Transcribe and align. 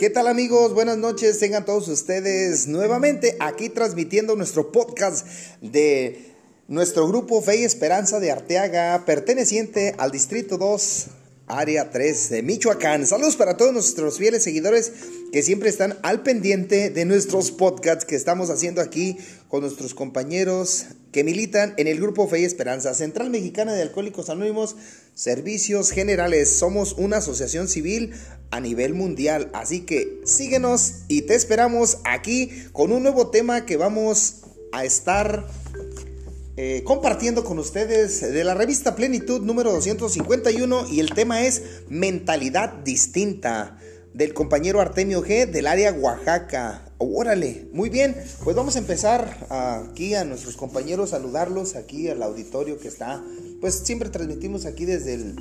¿Qué 0.00 0.08
tal 0.08 0.28
amigos? 0.28 0.72
Buenas 0.72 0.96
noches, 0.96 1.38
tengan 1.40 1.66
todos 1.66 1.86
ustedes 1.88 2.66
nuevamente 2.66 3.36
aquí 3.38 3.68
transmitiendo 3.68 4.34
nuestro 4.34 4.72
podcast 4.72 5.26
de 5.60 6.32
nuestro 6.68 7.06
grupo 7.06 7.42
Fe 7.42 7.58
y 7.58 7.64
Esperanza 7.64 8.18
de 8.18 8.30
Arteaga, 8.30 9.04
perteneciente 9.04 9.94
al 9.98 10.10
Distrito 10.10 10.56
2, 10.56 11.06
Área 11.48 11.90
3 11.90 12.30
de 12.30 12.42
Michoacán. 12.42 13.06
Saludos 13.06 13.36
para 13.36 13.58
todos 13.58 13.74
nuestros 13.74 14.16
fieles 14.16 14.42
seguidores 14.42 14.90
que 15.32 15.42
siempre 15.42 15.68
están 15.68 15.98
al 16.02 16.22
pendiente 16.22 16.88
de 16.88 17.04
nuestros 17.04 17.50
podcasts 17.50 18.06
que 18.06 18.16
estamos 18.16 18.48
haciendo 18.48 18.80
aquí 18.80 19.18
con 19.48 19.60
nuestros 19.60 19.92
compañeros 19.92 20.86
que 21.12 21.24
militan 21.24 21.74
en 21.76 21.86
el 21.86 22.00
grupo 22.00 22.28
Fe 22.28 22.40
y 22.40 22.44
Esperanza, 22.44 22.94
Central 22.94 23.30
Mexicana 23.30 23.72
de 23.72 23.82
Alcohólicos 23.82 24.30
Anónimos, 24.30 24.76
Servicios 25.14 25.90
Generales. 25.90 26.50
Somos 26.50 26.92
una 26.92 27.18
asociación 27.18 27.68
civil 27.68 28.14
a 28.50 28.60
nivel 28.60 28.94
mundial. 28.94 29.50
Así 29.52 29.80
que 29.80 30.20
síguenos 30.24 31.02
y 31.08 31.22
te 31.22 31.34
esperamos 31.34 31.98
aquí 32.04 32.50
con 32.72 32.92
un 32.92 33.02
nuevo 33.02 33.30
tema 33.30 33.66
que 33.66 33.76
vamos 33.76 34.42
a 34.72 34.84
estar 34.84 35.46
eh, 36.56 36.82
compartiendo 36.84 37.42
con 37.42 37.58
ustedes 37.58 38.20
de 38.20 38.44
la 38.44 38.54
revista 38.54 38.94
Plenitud 38.94 39.40
número 39.40 39.72
251 39.72 40.88
y 40.90 41.00
el 41.00 41.14
tema 41.14 41.42
es 41.42 41.62
mentalidad 41.88 42.74
distinta 42.84 43.78
del 44.12 44.34
compañero 44.34 44.80
Artemio 44.80 45.22
G 45.22 45.50
del 45.50 45.66
área 45.66 45.92
Oaxaca. 45.92 46.89
Órale, 47.02 47.66
muy 47.72 47.88
bien, 47.88 48.14
pues 48.44 48.54
vamos 48.54 48.76
a 48.76 48.78
empezar 48.78 49.46
aquí 49.48 50.14
a 50.14 50.26
nuestros 50.26 50.58
compañeros, 50.58 51.10
saludarlos 51.10 51.74
aquí 51.74 52.08
al 52.08 52.22
auditorio 52.22 52.78
que 52.78 52.88
está, 52.88 53.24
pues 53.62 53.76
siempre 53.76 54.10
transmitimos 54.10 54.66
aquí 54.66 54.84
desde 54.84 55.14
el 55.14 55.34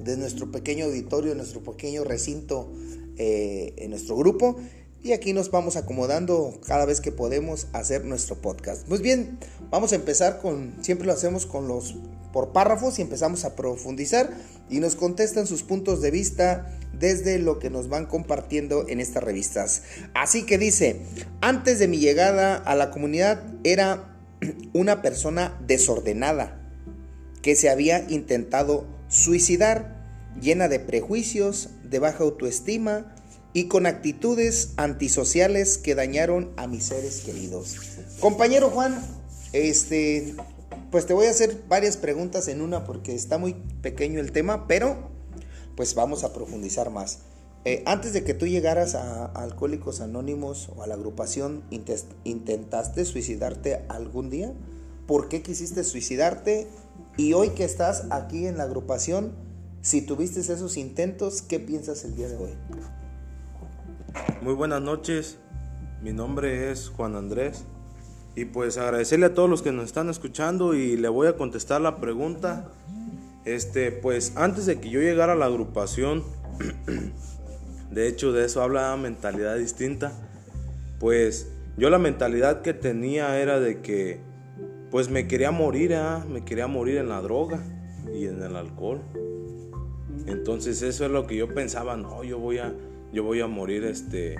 de 0.00 0.18
nuestro 0.18 0.52
pequeño 0.52 0.84
auditorio, 0.84 1.34
nuestro 1.34 1.62
pequeño 1.62 2.04
recinto 2.04 2.70
eh, 3.16 3.72
en 3.78 3.90
nuestro 3.92 4.14
grupo. 4.14 4.56
Y 5.02 5.12
aquí 5.12 5.32
nos 5.32 5.50
vamos 5.50 5.76
acomodando 5.76 6.60
cada 6.66 6.84
vez 6.84 7.00
que 7.00 7.12
podemos 7.12 7.66
hacer 7.72 8.04
nuestro 8.04 8.36
podcast. 8.36 8.86
Pues 8.86 9.00
bien, 9.00 9.38
vamos 9.70 9.92
a 9.92 9.94
empezar 9.94 10.38
con, 10.38 10.74
siempre 10.82 11.06
lo 11.06 11.14
hacemos 11.14 11.46
con 11.46 11.66
los 11.66 11.94
por 12.30 12.52
párrafos 12.52 12.98
y 12.98 13.02
empezamos 13.02 13.46
a 13.46 13.56
profundizar 13.56 14.28
y 14.68 14.80
nos 14.80 14.96
contestan 14.96 15.46
sus 15.46 15.62
puntos 15.62 16.02
de 16.02 16.10
vista 16.10 16.78
desde 17.04 17.38
lo 17.38 17.58
que 17.58 17.68
nos 17.68 17.90
van 17.90 18.06
compartiendo 18.06 18.88
en 18.88 18.98
estas 18.98 19.22
revistas. 19.22 19.82
Así 20.14 20.46
que 20.46 20.56
dice, 20.56 21.02
antes 21.42 21.78
de 21.78 21.86
mi 21.86 21.98
llegada 21.98 22.56
a 22.56 22.74
la 22.74 22.90
comunidad 22.90 23.42
era 23.62 24.16
una 24.72 25.02
persona 25.02 25.60
desordenada 25.66 26.62
que 27.42 27.56
se 27.56 27.68
había 27.68 28.08
intentado 28.08 28.86
suicidar 29.08 30.02
llena 30.40 30.68
de 30.68 30.80
prejuicios, 30.80 31.68
de 31.82 31.98
baja 31.98 32.24
autoestima 32.24 33.14
y 33.52 33.68
con 33.68 33.84
actitudes 33.84 34.72
antisociales 34.76 35.76
que 35.76 35.94
dañaron 35.94 36.52
a 36.56 36.66
mis 36.66 36.84
seres 36.84 37.20
queridos. 37.20 37.76
Compañero 38.18 38.70
Juan, 38.70 38.98
este, 39.52 40.34
pues 40.90 41.04
te 41.04 41.12
voy 41.12 41.26
a 41.26 41.30
hacer 41.30 41.64
varias 41.68 41.98
preguntas 41.98 42.48
en 42.48 42.62
una 42.62 42.86
porque 42.86 43.14
está 43.14 43.36
muy 43.36 43.54
pequeño 43.82 44.20
el 44.20 44.32
tema, 44.32 44.66
pero 44.66 45.13
pues 45.76 45.94
vamos 45.94 46.24
a 46.24 46.32
profundizar 46.32 46.90
más. 46.90 47.20
Eh, 47.64 47.82
antes 47.86 48.12
de 48.12 48.24
que 48.24 48.34
tú 48.34 48.46
llegaras 48.46 48.94
a, 48.94 49.24
Alcohólicos 49.26 50.00
Anónimos 50.00 50.70
o 50.76 50.82
a 50.82 50.86
la 50.86 50.94
agrupación, 50.94 51.62
¿intentaste 52.24 53.04
suicidarte 53.04 53.84
algún 53.88 54.28
día? 54.28 54.52
¿Por 55.06 55.28
qué 55.28 55.42
quisiste 55.42 55.82
suicidarte? 55.82 56.68
Y 57.16 57.32
hoy 57.32 57.50
que 57.50 57.64
estás 57.64 58.06
aquí 58.10 58.46
en 58.46 58.58
la 58.58 58.64
agrupación, 58.64 59.32
si 59.80 60.02
tuviste 60.02 60.40
esos 60.40 60.76
intentos, 60.76 61.42
¿qué 61.42 61.58
piensas 61.58 62.04
el 62.04 62.16
día 62.16 62.28
de 62.28 62.36
hoy? 62.36 62.52
Muy 64.42 64.54
buenas 64.54 64.82
noches, 64.82 65.38
mi 66.02 66.12
nombre 66.12 66.70
es 66.70 66.90
Juan 66.90 67.16
Andrés 67.16 67.64
y 68.36 68.44
pues 68.46 68.78
agradecerle 68.78 69.26
a 69.26 69.34
todos 69.34 69.48
los 69.48 69.62
que 69.62 69.72
nos 69.72 69.86
están 69.86 70.10
escuchando 70.10 70.74
y 70.74 70.96
le 70.96 71.08
voy 71.08 71.28
a 71.28 71.36
contestar 71.36 71.80
la 71.80 72.00
pregunta. 72.00 72.68
Este, 73.44 73.92
pues 73.92 74.32
antes 74.36 74.66
de 74.66 74.80
que 74.80 74.90
yo 74.90 75.00
llegara 75.00 75.34
a 75.34 75.36
la 75.36 75.46
agrupación, 75.46 76.24
de 77.90 78.08
hecho 78.08 78.32
de 78.32 78.46
eso 78.46 78.62
habla 78.62 78.96
mentalidad 78.96 79.56
distinta, 79.56 80.12
pues 80.98 81.48
yo 81.76 81.90
la 81.90 81.98
mentalidad 81.98 82.62
que 82.62 82.72
tenía 82.72 83.38
era 83.40 83.60
de 83.60 83.80
que 83.80 84.20
pues 84.90 85.10
me 85.10 85.26
quería 85.26 85.50
morir, 85.50 85.92
¿eh? 85.92 86.00
me 86.28 86.44
quería 86.44 86.68
morir 86.68 86.98
en 86.98 87.08
la 87.08 87.20
droga 87.20 87.60
y 88.14 88.26
en 88.26 88.42
el 88.42 88.56
alcohol. 88.56 89.02
Entonces 90.26 90.80
eso 90.82 91.04
es 91.04 91.10
lo 91.10 91.26
que 91.26 91.36
yo 91.36 91.52
pensaba, 91.52 91.96
no, 91.96 92.22
yo 92.22 92.38
voy 92.38 92.58
a, 92.58 92.72
yo 93.12 93.24
voy 93.24 93.40
a 93.40 93.46
morir 93.46 93.84
este, 93.84 94.36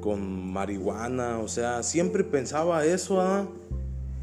con 0.00 0.52
marihuana, 0.52 1.38
o 1.38 1.48
sea, 1.48 1.82
siempre 1.82 2.24
pensaba 2.24 2.84
eso, 2.84 3.20
¿ah? 3.20 3.48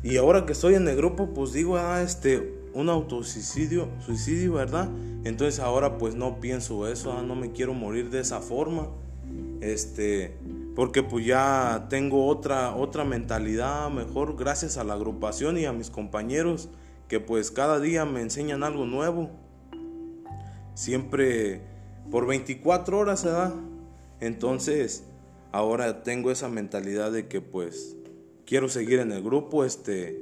y 0.02 0.18
ahora 0.18 0.46
que 0.46 0.54
estoy 0.54 0.76
en 0.76 0.88
el 0.88 0.96
grupo, 0.96 1.34
pues 1.34 1.52
digo, 1.52 1.78
ah, 1.78 2.02
este, 2.02 2.63
un 2.74 2.90
autosuicidio, 2.90 3.90
suicidio, 4.06 4.54
¿verdad? 4.54 4.90
Entonces 5.24 5.60
ahora 5.60 5.98
pues 5.98 6.16
no 6.16 6.40
pienso 6.40 6.88
eso, 6.88 7.14
¿ah? 7.14 7.22
no 7.22 7.36
me 7.36 7.52
quiero 7.52 7.74
morir 7.74 8.10
de 8.10 8.20
esa 8.20 8.40
forma, 8.40 8.88
este, 9.62 10.36
porque 10.76 11.04
pues 11.04 11.26
ya 11.26 11.88
tengo 11.90 12.28
otra, 12.28 12.76
otra 12.76 13.04
mentalidad 13.04 13.90
mejor 13.90 14.36
gracias 14.36 14.78
a 14.78 14.84
la 14.84 14.94
agrupación 14.94 15.58
y 15.58 15.66
a 15.66 15.74
mis 15.74 15.90
compañeros 15.90 16.70
que 17.08 17.20
pues 17.20 17.52
cada 17.52 17.80
día 17.80 18.06
me 18.06 18.22
enseñan 18.22 18.64
algo 18.64 18.86
nuevo 18.86 19.30
siempre 20.74 21.62
por 22.12 22.28
24 22.28 22.98
horas 22.98 23.22
se. 23.22 23.30
Entonces, 24.20 25.04
ahora 25.52 26.04
tengo 26.04 26.32
esa 26.32 26.50
mentalidad 26.50 27.12
de 27.12 27.28
que 27.28 27.42
pues 27.42 27.96
quiero 28.46 28.70
seguir 28.70 29.00
en 29.00 29.12
el 29.12 29.22
grupo, 29.22 29.66
este 29.66 30.22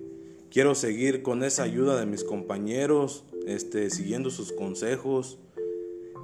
quiero 0.52 0.76
seguir 0.76 1.24
con 1.24 1.44
esa 1.44 1.64
ayuda 1.64 2.00
de 2.00 2.06
mis 2.06 2.24
compañeros, 2.24 3.24
este 3.48 3.90
siguiendo 3.90 4.30
sus 4.30 4.52
consejos, 4.52 5.38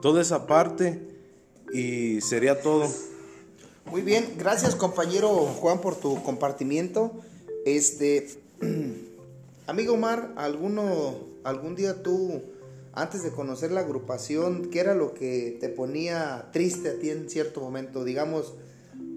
toda 0.01 0.21
esa 0.21 0.45
parte 0.45 1.01
y 1.73 2.21
sería 2.21 2.61
todo. 2.61 2.87
Muy 3.85 4.01
bien, 4.01 4.35
gracias 4.37 4.75
compañero 4.75 5.29
Juan 5.29 5.79
por 5.79 5.95
tu 5.95 6.21
compartimiento. 6.23 7.13
Este 7.65 8.27
amigo 9.67 9.93
Omar, 9.93 10.33
alguno 10.35 11.15
algún 11.43 11.75
día 11.75 12.03
tú 12.03 12.41
antes 12.93 13.23
de 13.23 13.31
conocer 13.31 13.71
la 13.71 13.81
agrupación, 13.81 14.69
¿qué 14.71 14.79
era 14.79 14.95
lo 14.95 15.13
que 15.13 15.55
te 15.61 15.69
ponía 15.69 16.49
triste 16.51 16.89
a 16.89 16.99
ti 16.99 17.11
en 17.11 17.29
cierto 17.29 17.61
momento? 17.61 18.03
Digamos, 18.03 18.55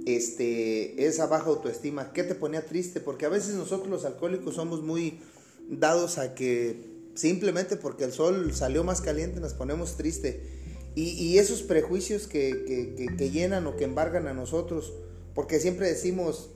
este, 0.07 1.07
esa 1.07 1.27
baja 1.27 1.47
autoestima, 1.47 2.13
¿qué 2.13 2.25
te 2.25 2.35
ponía 2.35 2.65
triste? 2.67 3.01
Porque 3.01 3.27
a 3.27 3.29
veces 3.29 3.55
nosotros 3.55 3.89
los 3.89 4.05
alcohólicos 4.05 4.55
somos 4.55 4.83
muy 4.83 5.21
dados 5.69 6.19
a 6.19 6.35
que 6.35 6.89
simplemente 7.15 7.77
porque 7.77 8.05
el 8.05 8.13
sol 8.13 8.53
salió 8.55 8.85
más 8.85 9.01
caliente 9.01 9.41
nos 9.41 9.55
ponemos 9.55 9.97
triste. 9.97 10.59
Y, 10.97 11.39
esos 11.39 11.63
prejuicios 11.63 12.27
que, 12.27 13.07
que 13.17 13.31
llenan 13.31 13.67
o 13.69 13.77
que 13.77 13.85
embargan 13.85 14.27
a 14.27 14.35
nosotros, 14.35 14.93
porque 15.35 15.61
siempre 15.61 15.87
decimos, 15.87 16.51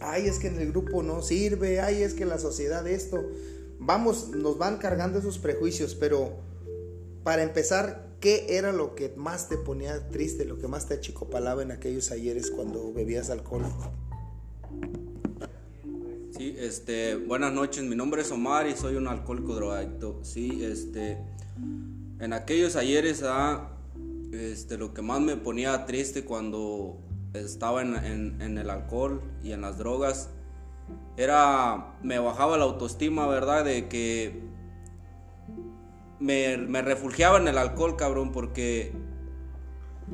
ay, 0.00 0.28
es 0.28 0.38
que 0.38 0.48
en 0.48 0.60
el 0.60 0.70
grupo 0.70 1.02
no 1.02 1.22
sirve, 1.22 1.80
ay, 1.80 2.02
es 2.02 2.12
que 2.12 2.26
la 2.26 2.38
sociedad 2.38 2.86
esto 2.86 3.24
vamos, 3.78 4.30
nos 4.30 4.58
van 4.58 4.78
cargando 4.78 5.18
esos 5.18 5.38
prejuicios, 5.38 5.94
pero 5.94 6.32
para 7.22 7.42
empezar, 7.42 8.07
¿qué 8.20 8.46
era 8.56 8.72
lo 8.72 8.94
que 8.94 9.12
más 9.16 9.48
te 9.48 9.56
ponía 9.56 10.08
triste, 10.08 10.44
lo 10.44 10.58
que 10.58 10.68
más 10.68 10.86
te 10.86 10.94
achicopalaba 10.94 11.62
en 11.62 11.70
aquellos 11.70 12.10
ayeres 12.10 12.50
cuando 12.50 12.92
bebías 12.92 13.30
alcohol? 13.30 13.62
Sí, 16.36 16.54
este, 16.58 17.16
buenas 17.16 17.52
noches, 17.52 17.84
mi 17.84 17.96
nombre 17.96 18.22
es 18.22 18.30
Omar 18.30 18.66
y 18.66 18.76
soy 18.76 18.96
un 18.96 19.08
alcohólico 19.08 19.54
drogadicto. 19.54 20.20
Sí, 20.22 20.64
este, 20.64 21.18
en 22.20 22.32
aquellos 22.32 22.76
ayeres, 22.76 23.22
ah, 23.24 23.70
este, 24.32 24.78
lo 24.78 24.94
que 24.94 25.02
más 25.02 25.20
me 25.20 25.36
ponía 25.36 25.86
triste 25.86 26.24
cuando 26.24 26.98
estaba 27.34 27.82
en 27.82 28.58
el 28.58 28.70
alcohol 28.70 29.20
y 29.42 29.52
en 29.52 29.62
las 29.62 29.78
drogas 29.78 30.30
era, 31.16 31.96
me 32.02 32.18
bajaba 32.18 32.56
la 32.56 32.64
autoestima, 32.64 33.26
¿verdad? 33.26 33.64
De 33.64 33.88
que 33.88 34.47
me, 36.20 36.82
refugiaba 36.82 37.38
en 37.38 37.48
el 37.48 37.58
alcohol, 37.58 37.96
cabrón, 37.96 38.32
porque, 38.32 38.92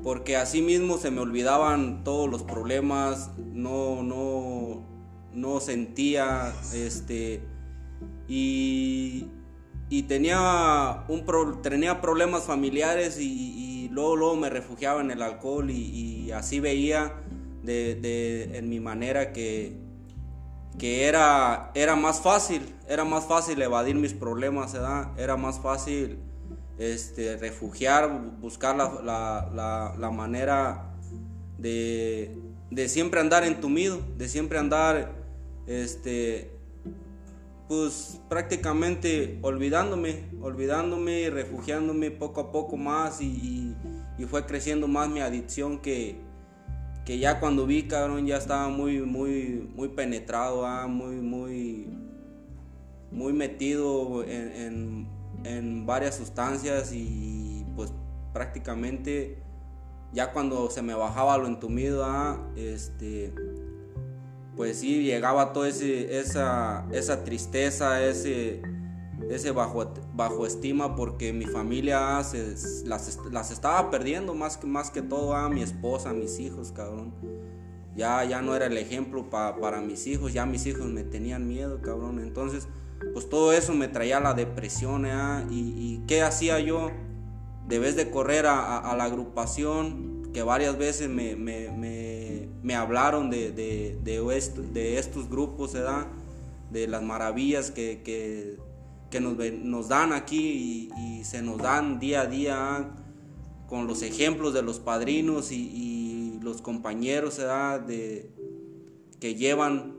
porque 0.02 0.36
así 0.36 0.62
mismo 0.62 0.98
se 0.98 1.10
me 1.10 1.20
olvidaban 1.20 2.04
todos 2.04 2.30
los 2.30 2.42
problemas, 2.42 3.30
no, 3.52 4.02
no, 4.02 4.84
no 5.32 5.60
sentía, 5.60 6.52
este, 6.72 7.42
y, 8.28 9.28
y 9.88 10.02
tenía, 10.04 11.04
un 11.08 11.62
tenía 11.62 12.00
problemas 12.00 12.44
familiares 12.44 13.18
y, 13.18 13.88
luego, 13.90 14.16
luego 14.16 14.36
me 14.36 14.50
refugiaba 14.50 15.00
en 15.00 15.10
el 15.10 15.22
alcohol 15.22 15.70
y, 15.70 16.30
así 16.32 16.58
veía 16.58 17.14
de, 17.62 17.94
de, 17.94 18.58
en 18.58 18.68
mi 18.68 18.80
manera 18.80 19.32
que, 19.32 19.83
que 20.78 21.06
era, 21.06 21.70
era 21.74 21.96
más 21.96 22.20
fácil, 22.20 22.74
era 22.88 23.04
más 23.04 23.24
fácil 23.26 23.60
evadir 23.62 23.94
mis 23.94 24.12
problemas, 24.12 24.74
era 25.16 25.36
más 25.36 25.60
fácil 25.60 26.18
este, 26.78 27.36
refugiar, 27.36 28.10
buscar 28.40 28.76
la, 28.76 29.48
la, 29.52 29.94
la, 29.96 30.10
manera 30.10 30.92
de, 31.58 32.36
de 32.70 32.88
siempre 32.88 33.20
andar 33.20 33.44
entumido, 33.44 34.00
de 34.16 34.28
siempre 34.28 34.58
andar, 34.58 35.12
este, 35.66 36.50
pues 37.68 38.20
prácticamente 38.28 39.38
olvidándome, 39.42 40.24
olvidándome 40.40 41.20
y 41.20 41.30
refugiándome 41.30 42.10
poco 42.10 42.40
a 42.40 42.52
poco 42.52 42.76
más 42.76 43.20
y, 43.20 43.74
y, 44.18 44.24
fue 44.26 44.46
creciendo 44.46 44.88
más 44.88 45.08
mi 45.08 45.20
adicción 45.20 45.78
que, 45.80 46.20
que 47.04 47.18
ya 47.18 47.38
cuando 47.38 47.66
vi, 47.66 47.86
cabrón, 47.86 48.26
ya 48.26 48.38
estaba 48.38 48.68
muy, 48.68 49.00
muy, 49.00 49.70
muy 49.74 49.88
penetrado, 49.88 50.66
ah, 50.66 50.86
muy, 50.86 51.16
muy, 51.16 51.88
muy 53.10 53.32
metido 53.32 54.24
en, 54.24 55.06
en, 55.44 55.86
varias 55.86 56.16
sustancias 56.16 56.92
y 56.92 57.66
pues 57.76 57.92
prácticamente 58.32 59.38
ya 60.12 60.32
cuando 60.32 60.70
se 60.70 60.80
me 60.80 60.94
bajaba 60.94 61.36
lo 61.36 61.46
entumido, 61.46 62.04
ah, 62.04 62.40
este, 62.56 63.34
pues 64.56 64.80
sí, 64.80 65.02
llegaba 65.02 65.52
toda 65.52 65.68
esa, 65.68 66.86
esa 66.90 67.24
tristeza, 67.24 68.02
ese, 68.02 68.62
ese 69.30 69.50
bajo, 69.50 69.92
bajo 70.14 70.46
estima 70.46 70.96
porque 70.96 71.32
mi 71.32 71.46
familia 71.46 72.20
las, 72.84 73.50
estaba 73.50 73.90
perdiendo 73.90 74.34
más 74.34 74.56
que, 74.56 74.66
más 74.66 74.90
que 74.90 75.02
todo 75.02 75.34
a 75.34 75.48
mi 75.48 75.62
esposa, 75.62 76.10
a 76.10 76.12
mis 76.12 76.38
hijos, 76.38 76.72
cabrón. 76.72 77.14
Ya, 77.96 78.24
ya 78.24 78.42
no 78.42 78.56
era 78.56 78.66
el 78.66 78.76
ejemplo 78.76 79.30
para 79.30 79.80
mis 79.80 80.06
hijos, 80.06 80.32
ya 80.32 80.46
mis 80.46 80.66
hijos 80.66 80.86
me 80.86 81.04
tenían 81.04 81.46
miedo, 81.46 81.80
cabrón. 81.80 82.18
Entonces, 82.18 82.66
pues 83.12 83.28
todo 83.28 83.52
eso 83.52 83.72
me 83.72 83.88
traía 83.88 84.20
la 84.20 84.34
depresión, 84.34 85.06
¿eh? 85.06 85.46
y, 85.50 86.02
¿qué 86.06 86.22
hacía 86.22 86.58
yo? 86.58 86.90
Debes 87.68 87.96
de 87.96 88.10
correr 88.10 88.46
a, 88.46 88.94
la 88.96 89.04
agrupación, 89.04 90.32
que 90.32 90.42
varias 90.42 90.76
veces 90.76 91.08
me, 91.08 91.36
me, 91.36 92.74
hablaron 92.74 93.30
de, 93.30 93.52
de, 93.52 93.98
de, 94.02 94.98
estos 94.98 95.30
grupos, 95.30 95.74
¿verdad? 95.74 96.06
de 96.74 96.88
las 96.88 97.02
maravillas 97.02 97.70
que, 97.70 98.02
que, 98.02 98.58
que 99.14 99.20
nos, 99.20 99.88
dan 99.88 100.12
aquí 100.12 100.90
y, 100.96 101.22
se 101.22 101.40
nos 101.40 101.58
dan 101.58 102.00
día 102.00 102.22
a 102.22 102.26
día 102.26 102.90
con 103.68 103.86
los 103.86 104.02
ejemplos 104.02 104.52
de 104.52 104.62
los 104.62 104.80
padrinos 104.80 105.52
y, 105.52 106.40
los 106.42 106.60
compañeros. 106.60 107.36
De, 107.86 108.28
que 109.20 109.36
llevan 109.36 109.94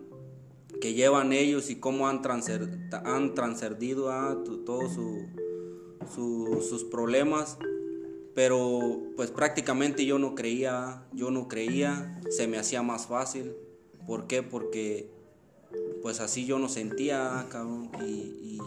que 0.82 0.94
llevan 0.94 1.32
ellos 1.32 1.70
y 1.70 1.78
cómo 1.78 2.10
han, 2.10 2.22
han 3.06 3.34
transcendido 3.34 4.12
todos 4.66 5.00
sus 6.10 6.84
problemas. 6.84 7.58
Pero 8.34 9.02
pues 9.16 9.32
prácticamente 9.32 10.06
yo 10.06 10.20
no 10.20 10.36
creía, 10.36 11.06
yo 11.14 11.32
no 11.32 11.48
creía, 11.48 12.20
se 12.30 12.48
me 12.48 12.58
hacía 12.58 12.82
más 12.82 13.08
fácil. 13.08 13.54
¿Por 14.06 14.28
qué? 14.28 14.44
Porque 14.44 15.10
pues 16.02 16.20
así 16.20 16.46
yo 16.46 16.60
no 16.60 16.68
sentía, 16.68 17.48
cabrón. 17.50 17.90
Y, 18.06 18.60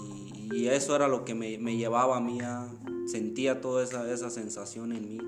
eso 0.68 0.96
era 0.96 1.08
lo 1.08 1.24
que 1.24 1.34
me, 1.34 1.76
llevaba 1.76 2.16
a 2.16 2.20
mí, 2.20 2.38
sentía 3.10 3.60
toda 3.60 3.84
esa, 3.84 4.10
esa 4.12 4.30
sensación 4.30 4.92
en 4.92 5.08
mí. 5.08 5.18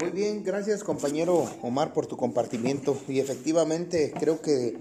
Muy 0.00 0.10
bien, 0.12 0.42
gracias 0.44 0.82
compañero 0.82 1.46
Omar 1.62 1.92
por 1.92 2.06
tu 2.06 2.16
compartimiento. 2.16 2.96
Y 3.06 3.20
efectivamente 3.20 4.12
creo 4.18 4.40
que 4.40 4.78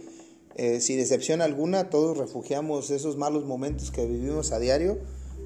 eh, 0.56 0.79
sin 0.79 1.00
excepción 1.00 1.41
alguna 1.41 1.89
todos 1.89 2.17
refugiamos 2.17 2.89
esos 2.89 3.17
malos 3.17 3.45
momentos 3.45 3.91
que 3.91 4.06
vivimos 4.06 4.51
a 4.51 4.59
diario, 4.59 4.97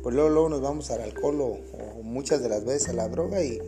pues 0.04 0.14
luego, 0.14 0.30
luego 0.30 0.50
nos 0.50 0.62
vamos 0.62 0.92
al 0.92 1.02
alcohol 1.02 1.42
o, 1.42 1.58
muchas 2.04 2.42
de 2.44 2.50
las 2.50 2.66
veces 2.66 2.90
a 2.90 2.94
la 2.94 3.08
droga 3.10 3.44
y 3.44 3.60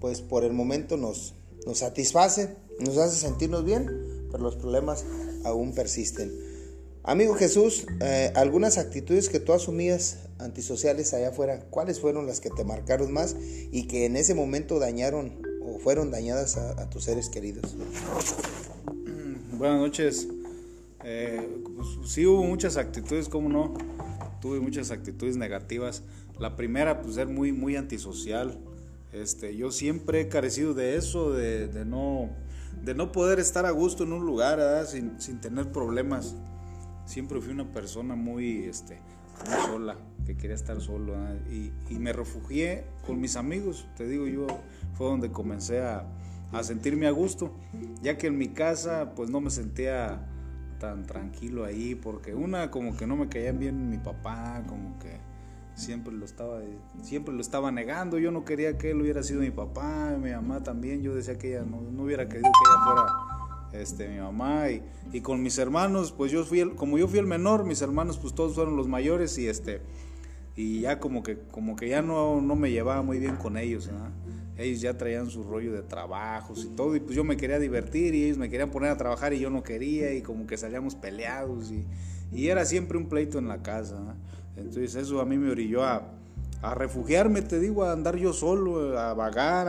pues 0.00 0.20
por 0.20 0.42
el 0.42 0.52
momento 0.52 0.96
nos, 0.96 1.34
nos 1.66 1.78
satisface, 1.78 2.56
nos 2.80 2.96
hace 2.98 3.16
sentirnos 3.16 3.64
bien, 3.64 3.86
pero 4.32 4.42
los 4.42 4.56
problemas 4.56 5.04
aún 5.44 5.72
persisten. 5.72 6.53
Amigo 7.06 7.34
Jesús, 7.34 7.86
eh, 8.00 8.32
algunas 8.34 8.78
actitudes 8.78 9.28
que 9.28 9.38
tú 9.38 9.52
asumías 9.52 10.20
antisociales 10.38 11.12
allá 11.12 11.28
afuera, 11.28 11.60
¿cuáles 11.68 12.00
fueron 12.00 12.26
las 12.26 12.40
que 12.40 12.48
te 12.48 12.64
marcaron 12.64 13.12
más 13.12 13.36
y 13.70 13.86
que 13.86 14.06
en 14.06 14.16
ese 14.16 14.34
momento 14.34 14.78
dañaron 14.78 15.42
o 15.62 15.78
fueron 15.78 16.10
dañadas 16.10 16.56
a, 16.56 16.88
tus 16.88 17.04
seres 17.04 17.28
queridos? 17.28 17.76
Buenas 19.52 19.80
noches. 19.80 20.28
Eh, 21.04 21.46
pues, 21.76 22.10
sí 22.10 22.24
hubo 22.24 22.42
muchas 22.42 22.78
actitudes, 22.78 23.28
¿cómo 23.28 23.50
no? 23.50 23.74
Tuve 24.40 24.60
muchas 24.60 24.90
actitudes 24.90 25.36
negativas. 25.36 26.04
La 26.38 26.56
primera, 26.56 27.02
pues 27.02 27.16
ser 27.16 27.28
muy, 27.28 27.52
muy 27.52 27.76
antisocial. 27.76 28.58
Este, 29.12 29.54
yo 29.54 29.70
siempre 29.72 30.22
he 30.22 30.28
carecido 30.28 30.72
de 30.72 30.96
eso, 30.96 31.34
de, 31.34 31.68
no, 31.84 32.30
de 32.82 32.94
no 32.94 33.12
poder 33.12 33.40
estar 33.40 33.66
a 33.66 33.72
gusto 33.72 34.04
en 34.04 34.14
un 34.14 34.24
lugar, 34.24 34.86
sin, 34.86 35.20
sin 35.20 35.42
tener 35.42 35.70
problemas 35.70 36.34
siempre 37.04 37.40
fui 37.40 37.52
una 37.52 37.70
persona 37.70 38.14
muy, 38.14 38.64
este, 38.64 38.98
sola, 39.66 39.96
que 40.26 40.36
quería 40.36 40.56
estar 40.56 40.80
solo. 40.80 41.14
Y, 41.50 41.72
me 41.98 42.12
refugié 42.12 42.84
con 43.06 43.20
mis 43.20 43.36
amigos, 43.36 43.86
te 43.96 44.06
digo 44.06 44.26
yo, 44.26 44.46
fue 44.94 45.06
donde 45.06 45.30
comencé 45.30 45.80
a, 45.80 46.06
sentirme 46.62 47.08
a 47.08 47.10
gusto, 47.10 47.52
ya 48.00 48.16
que 48.16 48.28
en 48.28 48.38
mi 48.38 48.48
casa 48.48 49.14
pues 49.16 49.28
no 49.28 49.40
me 49.40 49.50
sentía 49.50 50.24
tan 50.78 51.04
tranquilo 51.04 51.64
ahí, 51.64 51.96
porque 51.96 52.32
una 52.32 52.70
como 52.70 52.96
que 52.96 53.08
no 53.08 53.16
me 53.16 53.28
caían 53.28 53.58
bien 53.58 53.90
mi 53.90 53.98
papá, 53.98 54.62
como 54.68 54.96
que 55.00 55.18
siempre 55.74 56.12
lo 56.14 56.24
estaba 56.24 56.60
siempre 57.02 57.34
lo 57.34 57.40
estaba 57.40 57.72
negando 57.72 58.16
yo 58.20 58.30
no 58.30 58.44
quería 58.44 58.78
que 58.78 58.92
él 58.92 59.00
hubiera 59.00 59.24
sido 59.24 59.40
mi 59.40 59.50
papá 59.50 60.16
mi 60.22 60.30
mamá 60.30 60.62
también 60.62 61.02
yo 61.02 61.16
decía 61.16 61.36
que 61.36 61.48
ella 61.48 61.64
no, 61.64 61.80
no 61.80 62.04
hubiera 62.04 62.28
querido 62.28 62.48
que 62.48 62.70
ella 62.70 62.84
fuera 62.84 63.33
este, 63.74 64.08
mi 64.08 64.18
mamá 64.18 64.70
y, 64.70 64.82
y, 65.12 65.20
con 65.20 65.42
mis 65.42 65.58
hermanos, 65.58 66.12
pues 66.12 66.30
yo 66.30 66.44
fui, 66.44 66.60
el, 66.60 66.74
como 66.74 66.98
yo 66.98 67.08
fui 67.08 67.18
el 67.18 67.26
menor, 67.26 67.64
mis 67.64 67.82
hermanos 67.82 68.18
pues 68.18 68.34
todos 68.34 68.54
fueron 68.54 68.76
los 68.76 68.88
mayores 68.88 69.36
y 69.38 69.48
este, 69.48 69.80
y 70.56 70.80
ya 70.80 71.00
como 71.00 71.22
que, 71.22 71.38
como 71.50 71.76
que 71.76 71.88
ya 71.88 72.02
no, 72.02 72.40
no 72.40 72.56
me 72.56 72.70
llevaba 72.70 73.02
muy 73.02 73.18
bien 73.18 73.36
con 73.36 73.56
ellos, 73.56 73.90
ellos 74.56 74.80
ya 74.80 74.96
traían 74.96 75.28
su 75.28 75.42
rollo 75.42 75.72
de 75.72 75.82
trabajos 75.82 76.64
y 76.64 76.76
todo 76.76 76.94
y 76.94 77.00
pues 77.00 77.16
yo 77.16 77.24
me 77.24 77.36
quería 77.36 77.58
divertir 77.58 78.14
y 78.14 78.24
ellos 78.24 78.38
me 78.38 78.48
querían 78.48 78.70
poner 78.70 78.90
a 78.90 78.96
trabajar 78.96 79.32
y 79.32 79.40
yo 79.40 79.50
no 79.50 79.64
quería 79.64 80.14
y 80.14 80.22
como 80.22 80.46
que 80.46 80.56
salíamos 80.56 80.94
peleados 80.94 81.72
y, 81.72 81.84
y 82.32 82.48
era 82.48 82.64
siempre 82.64 82.96
un 82.96 83.08
pleito 83.08 83.38
en 83.38 83.48
la 83.48 83.62
casa, 83.62 84.16
entonces 84.56 84.94
eso 84.94 85.20
a 85.20 85.24
mí 85.24 85.36
me 85.36 85.50
orilló 85.50 85.82
a 85.82 86.08
a 86.64 86.74
refugiarme, 86.74 87.42
te 87.42 87.60
digo, 87.60 87.84
a 87.84 87.92
andar 87.92 88.16
yo 88.16 88.32
solo, 88.32 88.98
a 88.98 89.12
vagar, 89.12 89.68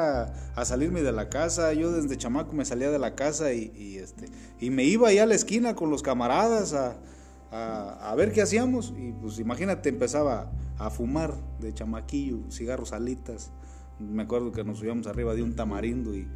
a, 0.56 0.66
salirme 0.66 1.02
de 1.02 1.12
la 1.12 1.28
casa. 1.28 1.74
Yo 1.74 1.92
desde 1.92 2.18
chamaco 2.18 2.54
me 2.54 2.64
salía 2.64 2.90
de 2.90 3.00
la 3.00 3.16
casa 3.16 3.52
y, 3.52 3.98
este, 3.98 4.28
y 4.62 4.70
me 4.70 4.86
iba 4.86 5.10
allá 5.10 5.24
a 5.24 5.26
la 5.26 5.36
esquina 5.36 5.76
con 5.76 5.90
los 5.90 6.02
camaradas 6.02 6.74
a, 6.74 6.96
a, 7.52 8.16
ver 8.16 8.32
qué 8.32 8.42
hacíamos. 8.42 8.94
Y 8.98 9.12
pues 9.12 9.40
imagínate, 9.40 9.90
empezaba 9.90 10.50
a 10.78 10.90
fumar 10.90 11.34
de 11.60 11.74
chamaquillo, 11.74 12.40
cigarros 12.50 12.94
alitas. 12.94 13.52
Me 14.00 14.24
acuerdo 14.24 14.54
que 14.54 14.64
nos 14.64 14.80
subíamos 14.80 15.06
arriba 15.08 15.36
de 15.36 15.44
un 15.44 15.54
tamarindo 15.54 16.16
y, 16.16 16.30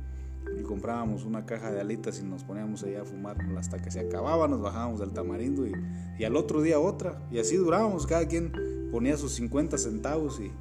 y 0.60 0.64
comprábamos 0.64 1.24
una 1.24 1.46
caja 1.46 1.72
de 1.72 1.80
alitas 1.80 2.20
y 2.20 2.24
nos 2.24 2.44
poníamos 2.44 2.84
allá 2.84 3.04
a 3.04 3.06
fumar 3.06 3.38
hasta 3.58 3.82
que 3.82 3.92
se 3.92 4.02
acababa, 4.02 4.50
nos 4.50 4.62
bajábamos 4.62 5.00
del 5.00 5.12
tamarindo 5.12 5.66
y, 5.66 5.72
y 6.18 6.26
al 6.26 6.36
otro 6.36 6.62
día 6.62 6.80
otra. 6.80 7.22
Y 7.32 7.40
así 7.40 7.56
durábamos, 7.56 8.06
cada 8.06 8.28
quien 8.28 8.79
ponía 8.92 9.18
sus 9.18 9.34
50 9.34 9.78
centavos 9.78 10.40
y, 10.40 10.52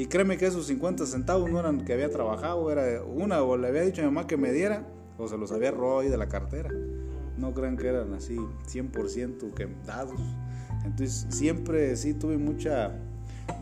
y 0.00 0.06
créeme 0.06 0.36
que 0.38 0.46
esos 0.46 0.66
50 0.66 1.06
centavos 1.06 1.50
no 1.50 1.60
eran 1.60 1.84
que 1.84 1.92
había 1.92 2.10
trabajado, 2.10 2.70
era 2.70 3.02
una 3.02 3.42
o 3.42 3.56
le 3.56 3.68
había 3.68 3.82
dicho 3.82 4.02
a 4.02 4.04
mi 4.04 4.10
mamá 4.10 4.26
que 4.26 4.36
me 4.36 4.52
diera 4.52 4.86
o 5.18 5.28
se 5.28 5.36
los 5.36 5.52
había 5.52 5.70
robado 5.70 6.00
ahí 6.00 6.08
de 6.08 6.16
la 6.16 6.28
cartera. 6.28 6.70
No 7.36 7.52
crean 7.52 7.76
que 7.76 7.88
eran 7.88 8.12
así 8.14 8.36
100% 8.36 9.54
que 9.54 9.68
dados. 9.86 10.20
Entonces 10.84 11.26
siempre 11.30 11.96
sí 11.96 12.14
tuve 12.14 12.38
mucha 12.38 12.92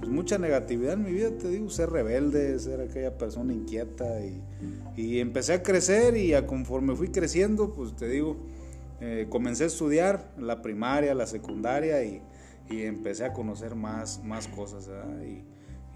pues, 0.01 0.11
mucha 0.11 0.39
negatividad 0.39 0.95
en 0.95 1.05
mi 1.05 1.13
vida, 1.13 1.31
te 1.31 1.49
digo, 1.49 1.69
ser 1.71 1.91
rebelde, 1.91 2.59
ser 2.59 2.81
aquella 2.81 3.17
persona 3.17 3.53
inquieta 3.53 4.21
y, 4.21 4.43
y 4.97 5.21
empecé 5.21 5.55
a 5.55 5.63
crecer 5.63 6.17
y 6.17 6.35
a 6.35 6.47
conforme 6.47 6.95
fui 6.95 7.09
creciendo, 7.09 7.73
pues 7.73 7.95
te 7.97 8.09
digo, 8.09 8.37
eh, 9.01 9.27
comencé 9.29 9.65
a 9.65 9.67
estudiar 9.67 10.33
la 10.39 10.63
primaria, 10.63 11.15
la 11.15 11.27
secundaria 11.27 12.05
y, 12.05 12.23
y 12.69 12.83
empecé 12.83 13.25
a 13.25 13.33
conocer 13.33 13.75
más, 13.75 14.23
más 14.25 14.49
cosas 14.49 14.89
y, 15.25 15.45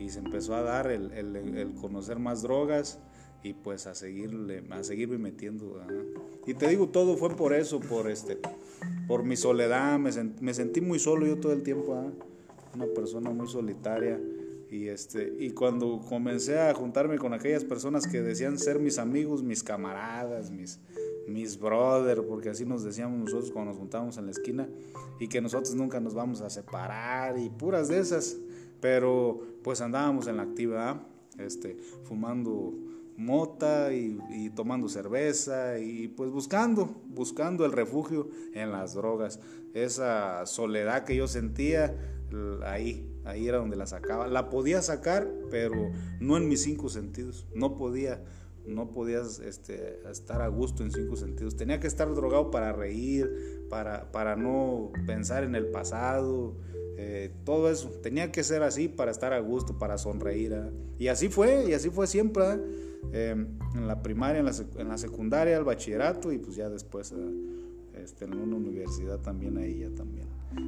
y, 0.03 0.11
se 0.11 0.19
empezó 0.19 0.55
a 0.55 0.63
dar 0.63 0.91
el, 0.91 1.13
el, 1.13 1.37
el, 1.37 1.75
conocer 1.75 2.19
más 2.19 2.43
drogas 2.43 2.99
y 3.43 3.55
pues 3.55 3.87
a 3.87 3.95
seguirle 3.95 4.65
a 4.71 4.83
seguirme 4.83 5.19
metiendo 5.19 5.81
y 6.47 6.55
te 6.55 6.69
digo 6.69 6.89
todo 6.89 7.17
fue 7.17 7.35
por 7.37 7.55
eso 7.55 7.81
por 7.81 8.11
este 8.11 8.39
por 9.07 9.25
mi 9.25 9.37
soledad. 9.37 9.99
Me, 9.99 10.11
me 10.41 10.55
sentí 10.55 10.81
muy 10.81 10.99
solo 10.99 11.27
yo 11.27 11.39
todo 11.39 11.53
el 11.53 11.63
tiempo 11.63 12.13
una 12.75 12.87
persona 12.87 13.31
muy 13.31 13.49
solitaria. 13.49 14.21
Y 14.69 14.89
este 14.89 15.33
y 15.39 15.51
cuando 15.51 16.01
comencé 16.09 16.59
a 16.59 16.75
juntarme 16.75 17.19
con 17.19 17.33
aquellas 17.33 17.63
personas 17.63 18.07
que 18.09 18.21
decían 18.21 18.59
ser 18.59 18.81
mis 18.81 18.99
amigos 18.99 19.45
mis 19.45 19.63
camaradas 19.63 20.51
mis 20.51 20.81
mis 21.29 21.59
brother, 21.59 22.25
porque 22.27 22.51
así 22.51 22.65
nos 22.65 22.85
decíamos 22.85 23.19
nosotros 23.19 23.51
cuando 23.51 23.73
nos 23.73 23.79
juntábamos 23.79 24.17
en 24.19 24.27
la 24.27 24.33
esquina, 24.33 24.69
y 25.19 25.29
que 25.29 25.41
nosotros 25.41 25.75
nunca 25.75 26.01
nos 26.01 26.15
vamos 26.15 26.41
a 26.41 26.51
separar, 26.51 27.39
y 27.39 27.49
puras 27.51 27.89
de 27.89 27.99
esas, 27.99 28.37
pero 28.81 29.41
pues 29.63 29.81
andábamos 29.81 30.27
en 30.27 30.37
la 30.37 30.45
actividad, 30.45 31.03
este, 31.39 31.77
fumando 32.05 32.75
mota 33.17 33.95
y, 33.95 34.19
y, 34.31 34.51
tomando 34.51 34.89
cerveza 34.89 35.79
y 35.79 36.09
pues 36.09 36.31
buscando, 36.31 37.01
buscando 37.07 37.65
el 37.65 37.73
refugio 37.73 38.29
en 38.53 38.73
las 38.73 38.95
drogas. 38.95 39.41
Esa 39.73 40.45
soledad 40.45 41.05
que 41.05 41.17
yo 41.17 41.27
sentía, 41.27 41.97
ahí, 42.65 43.09
ahí 43.25 43.49
era 43.49 43.59
donde 43.59 43.77
la 43.77 43.87
sacaba. 43.87 44.27
La 44.27 44.51
podía 44.51 44.83
sacar, 44.83 45.31
pero 45.51 45.91
no 46.21 46.37
en 46.37 46.49
mis 46.49 46.63
cinco 46.63 46.89
sentidos. 46.89 47.47
No 47.55 47.77
podía, 47.77 48.23
no 48.67 48.91
podías 48.91 49.39
este, 49.41 50.01
estar 50.11 50.43
a 50.43 50.49
gusto 50.49 50.83
en 50.83 50.91
cinco 50.91 51.17
sentidos. 51.17 51.57
Tenía 51.57 51.81
que 51.81 51.87
estar 51.87 52.13
drogado 52.15 52.51
para 52.51 52.73
reír, 52.73 53.67
para, 53.69 54.11
para 54.13 54.37
no 54.37 54.93
pensar 55.07 55.45
en 55.45 55.55
el 55.55 55.67
pasado. 55.67 56.57
Eh, 56.99 57.31
todo 57.45 57.71
eso 57.71 57.91
tenía 58.03 58.33
que 58.33 58.43
ser 58.43 58.63
así 58.63 58.89
para 58.89 59.11
estar 59.11 59.33
a 59.33 59.39
gusto, 59.39 59.79
para 59.79 59.99
sonreír. 59.99 60.53
¿eh? 60.53 60.71
Y 60.99 61.09
así 61.09 61.29
fue, 61.29 61.67
y 61.69 61.73
así 61.73 61.91
fue 61.91 62.07
siempre. 62.07 62.45
¿eh? 63.13 63.47
en 63.75 63.87
la 63.87 64.03
primaria, 64.03 64.41
en 64.41 64.47
la, 64.47 64.53
en 64.79 64.89
la, 64.89 64.99
secundaria, 64.99 65.57
el 65.57 65.65
bachillerato 65.65 66.33
y 66.33 66.39
pues 66.39 66.57
ya 66.57 66.69
después 66.69 67.15
este, 67.95 68.25
en 68.25 68.35
una 68.35 68.57
universidad 68.57 69.21
también 69.21 69.57
ahí 69.59 69.81
ya 69.81 69.91
también. 69.91 70.27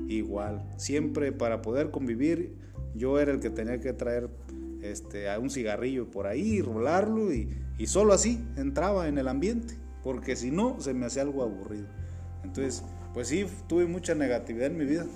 Igual, 0.08 0.64
siempre 0.76 1.32
para 1.32 1.62
poder 1.62 1.90
convivir, 1.90 2.54
yo 2.94 3.18
era 3.18 3.32
el 3.32 3.40
que 3.40 3.50
tenía 3.50 3.80
que 3.80 3.92
traer 3.92 4.28
este, 4.82 5.30
a 5.30 5.38
un 5.38 5.50
cigarrillo 5.50 6.10
por 6.10 6.26
ahí, 6.26 6.62
rolarlo 6.62 7.32
y, 7.32 7.48
y 7.78 7.86
solo 7.86 8.12
así 8.12 8.44
entraba 8.56 9.08
en 9.08 9.18
el 9.18 9.28
ambiente, 9.28 9.74
porque 10.02 10.36
si 10.36 10.50
no 10.50 10.80
se 10.80 10.94
me 10.94 11.06
hacía 11.06 11.22
algo 11.22 11.42
aburrido. 11.42 11.86
Entonces, 12.44 12.82
pues 13.14 13.28
sí, 13.28 13.46
tuve 13.66 13.86
mucha 13.86 14.14
negatividad 14.14 14.66
en 14.66 14.78
mi 14.78 14.84
vida. 14.84 15.06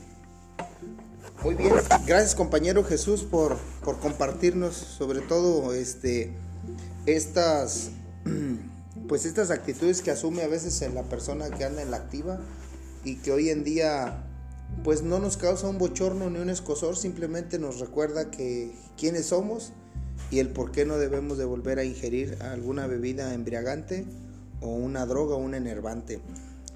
Muy 1.42 1.54
bien, 1.54 1.73
gracias 2.07 2.35
compañero 2.35 2.85
Jesús 2.85 3.23
por, 3.23 3.59
por 3.85 3.99
compartirnos 3.99 4.75
sobre 4.75 5.21
todo 5.21 5.75
este, 5.75 6.33
estas, 7.07 7.90
pues 9.09 9.25
estas 9.25 9.50
actitudes 9.50 10.02
que 10.02 10.12
asume 10.12 10.42
a 10.42 10.49
veces 10.49 10.83
en 10.83 10.95
la 10.95 11.02
persona 11.02 11.50
que 11.50 11.64
anda 11.64 11.83
en 11.83 11.90
la 11.90 11.97
activa 11.97 12.40
y 13.04 13.16
que 13.16 13.33
hoy 13.33 13.50
en 13.50 13.64
día 13.64 14.25
pues 14.85 15.02
no 15.02 15.19
nos 15.19 15.37
causa 15.37 15.69
un 15.69 15.79
bochorno 15.79 16.29
ni 16.31 16.38
un 16.38 16.50
escosor, 16.50 16.97
simplemente 16.97 17.59
nos 17.59 17.79
recuerda 17.79 18.31
que 18.31 18.73
quiénes 18.97 19.26
somos 19.26 19.73
y 20.31 20.38
el 20.38 20.49
por 20.49 20.73
qué 20.73 20.85
no 20.85 20.99
debemos 20.99 21.38
de 21.38 21.45
volver 21.45 21.79
a 21.79 21.85
ingerir 21.85 22.38
alguna 22.41 22.87
bebida 22.87 23.35
embriagante 23.35 24.05
o 24.61 24.69
una 24.69 25.07
droga 25.07 25.35
o 25.35 25.38
un 25.38 25.55
enervante. 25.55 26.21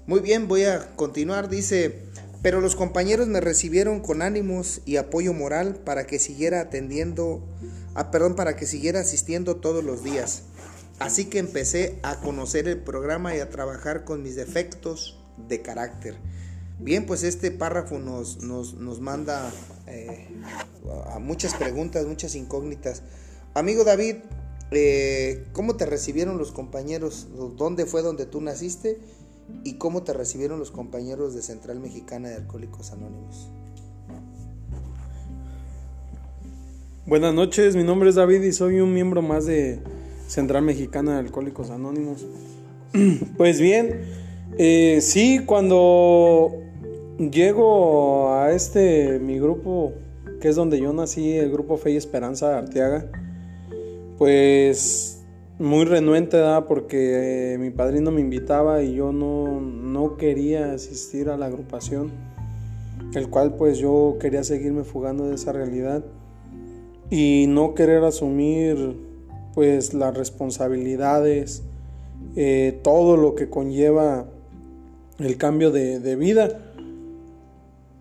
Muy 0.05 0.19
bien, 0.21 0.47
voy 0.47 0.63
a 0.63 0.95
continuar. 0.95 1.49
Dice, 1.49 2.03
pero 2.41 2.61
los 2.61 2.75
compañeros 2.75 3.27
me 3.27 3.41
recibieron 3.41 3.99
con 3.99 4.21
ánimos 4.21 4.81
y 4.85 4.97
apoyo 4.97 5.33
moral 5.33 5.75
para 5.75 6.07
que 6.07 6.19
siguiera 6.19 6.61
atendiendo, 6.61 7.43
ah, 7.93 8.11
perdón, 8.11 8.35
para 8.35 8.55
que 8.55 8.65
siguiera 8.65 9.01
asistiendo 9.01 9.57
todos 9.57 9.83
los 9.83 10.03
días. 10.03 10.43
Así 10.99 11.25
que 11.25 11.39
empecé 11.39 11.99
a 12.03 12.19
conocer 12.21 12.67
el 12.67 12.79
programa 12.79 13.35
y 13.35 13.39
a 13.39 13.49
trabajar 13.49 14.03
con 14.03 14.23
mis 14.23 14.35
defectos 14.35 15.19
de 15.49 15.61
carácter. 15.61 16.15
Bien, 16.79 17.05
pues 17.05 17.23
este 17.23 17.49
párrafo 17.49 17.97
nos, 17.97 18.43
nos, 18.43 19.01
manda 19.01 19.51
eh, 19.87 20.27
a 21.11 21.17
muchas 21.17 21.55
preguntas, 21.55 22.05
muchas 22.05 22.35
incógnitas. 22.35 23.01
Amigo 23.55 23.83
David, 23.83 24.17
eh, 24.69 25.47
¿cómo 25.53 25.75
te 25.75 25.87
recibieron 25.87 26.37
los 26.37 26.51
compañeros? 26.51 27.27
¿Dónde 27.57 27.87
fue 27.87 28.03
donde 28.03 28.27
tú 28.27 28.41
naciste? 28.41 28.99
¿Y 29.63 29.75
cómo 29.75 30.03
te 30.03 30.13
recibieron 30.13 30.59
los 30.59 30.69
compañeros 30.69 31.33
de 31.33 31.41
Central 31.41 31.79
Mexicana 31.79 32.29
de 32.29 32.35
Alcohólicos 32.35 32.91
Anónimos? 32.91 33.49
Buenas 37.07 37.33
noches, 37.33 37.75
mi 37.75 37.83
nombre 37.83 38.09
es 38.09 38.15
David 38.15 38.43
y 38.43 38.51
soy 38.51 38.81
un 38.81 38.93
miembro 38.93 39.21
más 39.21 39.45
de 39.45 39.79
Central 40.27 40.63
Mexicana 40.63 41.13
de 41.13 41.19
Alcohólicos 41.19 41.71
Anónimos. 41.71 42.25
Pues 43.37 43.61
bien, 43.61 44.01
eh, 44.57 44.99
sí, 45.01 45.41
cuando 45.45 46.51
llego 47.17 48.33
a 48.33 48.51
este, 48.51 49.19
mi 49.19 49.39
grupo, 49.39 49.93
que 50.41 50.49
es 50.49 50.55
donde 50.55 50.79
yo 50.79 50.93
nací, 50.93 51.33
el 51.33 51.51
grupo 51.51 51.77
Fe 51.77 51.91
y 51.91 51.95
Esperanza 51.97 52.49
de 52.49 52.55
Arteaga, 52.55 53.05
pues 54.17 55.23
muy 55.59 55.85
renuente, 55.85 56.37
porque 56.67 57.53
eh, 57.53 57.57
mi 57.57 57.71
padrino 57.71 58.11
me 58.11 58.21
invitaba 58.21 58.83
y 58.83 58.93
yo 58.93 59.11
no, 59.11 59.59
no 59.59 60.17
quería 60.17 60.73
asistir 60.73 61.29
a 61.29 61.37
la 61.37 61.47
agrupación, 61.47 62.11
el 63.13 63.29
cual 63.29 63.55
pues 63.55 63.77
yo 63.77 64.17
quería 64.19 64.43
seguirme 64.43 64.83
fugando 64.83 65.27
de 65.27 65.35
esa 65.35 65.51
realidad 65.51 66.03
y 67.09 67.45
no 67.47 67.73
querer 67.73 68.03
asumir 68.03 68.97
pues 69.53 69.93
las 69.93 70.15
responsabilidades, 70.15 71.63
eh, 72.35 72.79
todo 72.83 73.17
lo 73.17 73.33
que 73.33 73.49
conlleva 73.49 74.27
el 75.19 75.37
cambio 75.37 75.71
de, 75.71 76.15
vida. 76.15 76.66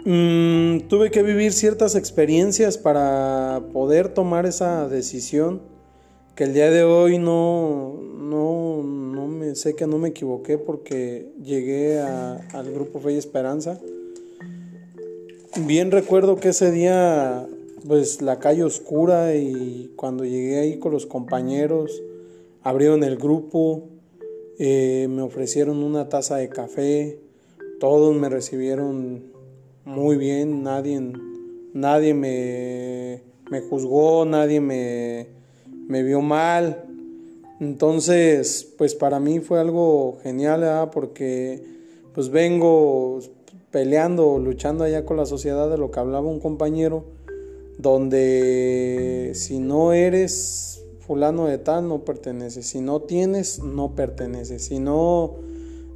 Mm, 0.09 0.87
tuve 0.87 1.11
que 1.11 1.25
vivir 1.25 1.53
ciertas 1.53 1.97
experiencias 1.97 2.79
para 2.79 3.61
poder 3.73 4.09
tomar 4.09 4.47
esa 4.47 4.89
decisión 4.89 5.63
que 6.37 6.45
el 6.45 6.55
día 6.55 6.71
de 6.71 6.85
hoy 6.85 7.19
no, 7.19 8.01
no, 8.17 8.85
no 8.85 9.27
me 9.27 9.57
sé 9.57 9.75
que 9.75 9.89
no 9.89 9.99
me 9.99 10.11
equivoqué 10.11 10.59
porque 10.59 11.33
llegué 11.43 11.99
al 11.99 12.73
grupo 12.73 13.01
Fe 13.01 13.15
y 13.15 13.17
Esperanza. 13.17 13.81
Bien 15.67 15.91
recuerdo 15.91 16.37
que 16.37 16.51
ese 16.51 16.71
día, 16.71 17.45
pues 17.85 18.23
la 18.23 18.39
calle 18.39 18.63
oscura 18.63 19.35
y 19.35 19.93
cuando 19.97 20.25
llegué 20.25 20.61
ahí 20.61 20.79
con 20.79 20.93
los 20.93 21.07
compañeros, 21.07 22.01
abrieron 22.63 23.03
el 23.03 23.17
grupo, 23.17 23.89
eh, 24.61 25.09
me 25.11 25.23
ofrecieron 25.23 25.79
una 25.79 26.09
taza 26.09 26.37
de 26.37 26.49
café, 26.49 27.19
todos 27.81 28.15
me 28.15 28.29
recibieron 28.29 29.35
muy 29.87 30.19
bien, 30.19 30.63
nadie, 30.63 31.01
nadie 31.73 32.13
me, 32.13 33.23
me 33.51 33.61
juzgó, 33.63 34.27
nadie 34.27 34.61
me 34.61 35.37
me 35.89 36.03
vio 36.03 36.21
mal. 36.21 36.85
Entonces, 37.61 38.69
pues 38.77 38.95
para 38.95 39.19
mí 39.19 39.41
fue 39.41 39.61
algo 39.61 40.19
genial, 40.23 40.91
porque 40.93 41.63
pues 42.15 42.29
vengo 42.29 43.21
peleando, 43.71 44.39
luchando 44.39 44.85
allá 44.85 45.05
con 45.05 45.17
la 45.17 45.27
sociedad 45.27 45.71
de 45.71 45.79
lo 45.79 45.91
que 45.91 46.01
hablaba 46.01 46.27
un 46.27 46.41
compañero, 46.41 47.05
donde 47.79 49.33
si 49.35 49.59
no 49.59 49.93
eres 49.93 50.83
fulano 51.01 51.47
de 51.47 51.59
tal, 51.59 51.89
no 51.89 52.05
perteneces, 52.05 52.67
si 52.67 52.81
no 52.81 53.01
tienes, 53.01 53.63
no 53.63 53.95
perteneces, 53.95 54.65
si 54.65 54.79
no 54.79 55.37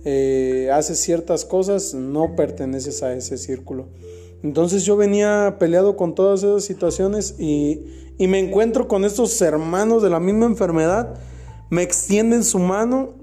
eh, 0.04 0.70
haces 0.72 0.98
ciertas 0.98 1.44
cosas, 1.44 1.94
no 1.94 2.36
perteneces 2.36 3.02
a 3.02 3.12
ese 3.14 3.38
círculo. 3.38 3.88
Entonces 4.42 4.84
yo 4.84 4.96
venía 4.96 5.56
peleado 5.58 5.96
con 5.96 6.14
todas 6.14 6.42
esas 6.42 6.64
situaciones 6.64 7.34
y, 7.38 8.14
y 8.18 8.26
me 8.26 8.38
encuentro 8.38 8.88
con 8.88 9.04
estos 9.04 9.40
hermanos 9.42 10.02
de 10.02 10.10
la 10.10 10.20
misma 10.20 10.46
enfermedad, 10.46 11.14
me 11.68 11.82
extienden 11.82 12.44
su 12.44 12.58
mano 12.58 13.14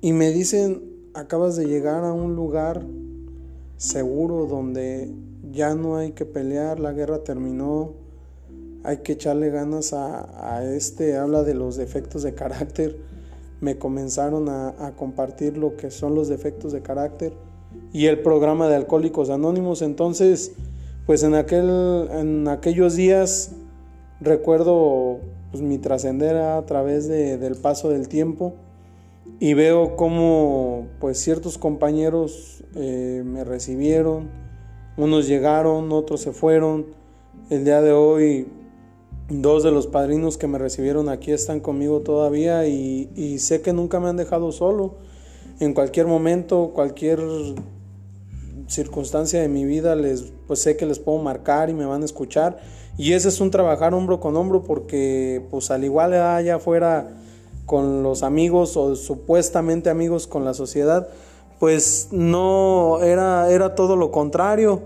y 0.00 0.12
me 0.12 0.30
dicen, 0.30 0.82
acabas 1.14 1.56
de 1.56 1.66
llegar 1.66 2.04
a 2.04 2.12
un 2.12 2.36
lugar 2.36 2.84
seguro 3.76 4.46
donde 4.46 5.10
ya 5.50 5.74
no 5.74 5.96
hay 5.96 6.12
que 6.12 6.24
pelear, 6.24 6.80
la 6.80 6.92
guerra 6.92 7.24
terminó, 7.24 7.94
hay 8.82 8.98
que 8.98 9.12
echarle 9.12 9.50
ganas 9.50 9.92
a, 9.92 10.62
este, 10.74 11.16
habla 11.16 11.42
de 11.42 11.54
los 11.54 11.76
defectos 11.76 12.22
de 12.22 12.34
carácter, 12.34 12.98
me 13.64 13.78
comenzaron 13.78 14.50
a, 14.50 14.92
compartir 14.96 15.56
lo 15.56 15.76
que 15.76 15.90
son 15.90 16.14
los 16.14 16.28
defectos 16.28 16.72
de 16.72 16.82
carácter 16.82 17.32
y 17.92 18.06
el 18.06 18.20
programa 18.20 18.68
de 18.68 18.76
Alcohólicos 18.76 19.30
Anónimos, 19.30 19.80
entonces, 19.80 20.52
pues 21.06 21.22
en, 21.22 21.34
aquel, 21.34 22.08
en 22.12 22.46
aquellos 22.46 22.94
días 22.94 23.52
recuerdo 24.20 25.18
pues, 25.50 25.62
mi 25.62 25.78
trascender 25.78 26.36
a 26.36 26.64
través 26.66 27.08
del 27.08 27.56
paso 27.56 27.88
del 27.88 28.08
tiempo 28.08 28.54
y 29.40 29.54
veo 29.54 29.96
cómo 29.96 30.86
pues 31.00 31.18
ciertos 31.18 31.56
compañeros 31.56 32.62
eh, 32.74 33.22
me 33.24 33.44
recibieron, 33.44 34.28
unos 34.98 35.26
llegaron, 35.26 35.90
otros 35.90 36.20
se 36.20 36.32
fueron. 36.32 36.86
El 37.50 37.64
día 37.64 37.80
de 37.80 37.92
hoy 37.92 38.46
dos 39.28 39.62
de 39.62 39.70
los 39.70 39.86
padrinos 39.86 40.36
que 40.36 40.46
me 40.46 40.58
recibieron 40.58 41.08
aquí 41.08 41.32
están 41.32 41.60
conmigo 41.60 42.00
todavía 42.00 42.66
y, 42.66 43.38
sé 43.38 43.62
que 43.62 43.72
nunca 43.72 44.00
me 44.00 44.08
han 44.08 44.16
dejado 44.16 44.52
solo. 44.52 44.96
En 45.60 45.72
cualquier 45.72 46.06
momento, 46.06 46.72
cualquier 46.74 47.20
circunstancia 48.66 49.40
de 49.40 49.48
mi 49.48 49.64
vida, 49.64 49.94
les, 49.94 50.32
pues 50.46 50.60
sé 50.60 50.76
que 50.76 50.86
les 50.86 50.98
puedo 50.98 51.18
marcar 51.18 51.70
y 51.70 51.74
me 51.74 51.86
van 51.86 52.02
a 52.02 52.04
escuchar 52.04 52.58
y 52.96 53.12
ese 53.12 53.28
es 53.28 53.40
un 53.40 53.50
trabajar 53.50 53.92
hombro 53.92 54.20
con 54.20 54.36
hombro 54.36 54.62
porque 54.62 55.44
pues 55.50 55.70
al 55.70 55.84
igual 55.84 56.12
allá 56.14 56.56
afuera 56.56 57.08
con 57.66 58.02
los 58.02 58.22
amigos 58.22 58.76
o 58.76 58.94
supuestamente 58.94 59.90
amigos 59.90 60.26
con 60.26 60.44
la 60.44 60.54
sociedad, 60.54 61.08
pues 61.58 62.08
no 62.12 63.00
era, 63.02 63.50
era 63.50 63.74
todo 63.74 63.96
lo 63.96 64.10
contrario. 64.12 64.82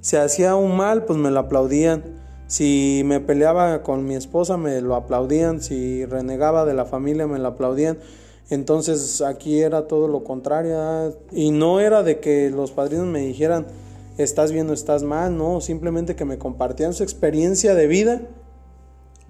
Si 0.00 0.16
hacía 0.16 0.56
un 0.56 0.76
mal, 0.76 1.04
pues 1.04 1.18
me 1.18 1.30
lo 1.30 1.40
aplaudían. 1.40 2.02
Si 2.50 3.02
me 3.04 3.20
peleaba 3.20 3.84
con 3.84 4.04
mi 4.04 4.16
esposa 4.16 4.56
me 4.56 4.80
lo 4.80 4.96
aplaudían, 4.96 5.62
si 5.62 6.04
renegaba 6.04 6.64
de 6.64 6.74
la 6.74 6.84
familia 6.84 7.28
me 7.28 7.38
lo 7.38 7.46
aplaudían. 7.46 7.98
Entonces 8.50 9.22
aquí 9.22 9.60
era 9.60 9.86
todo 9.86 10.08
lo 10.08 10.24
contrario. 10.24 11.16
Y 11.30 11.52
no 11.52 11.78
era 11.78 12.02
de 12.02 12.18
que 12.18 12.50
los 12.50 12.72
padrinos 12.72 13.06
me 13.06 13.20
dijeran, 13.20 13.68
estás 14.18 14.50
bien 14.50 14.68
o 14.68 14.72
estás 14.72 15.04
mal, 15.04 15.38
no, 15.38 15.60
simplemente 15.60 16.16
que 16.16 16.24
me 16.24 16.38
compartían 16.38 16.92
su 16.92 17.04
experiencia 17.04 17.76
de 17.76 17.86
vida 17.86 18.20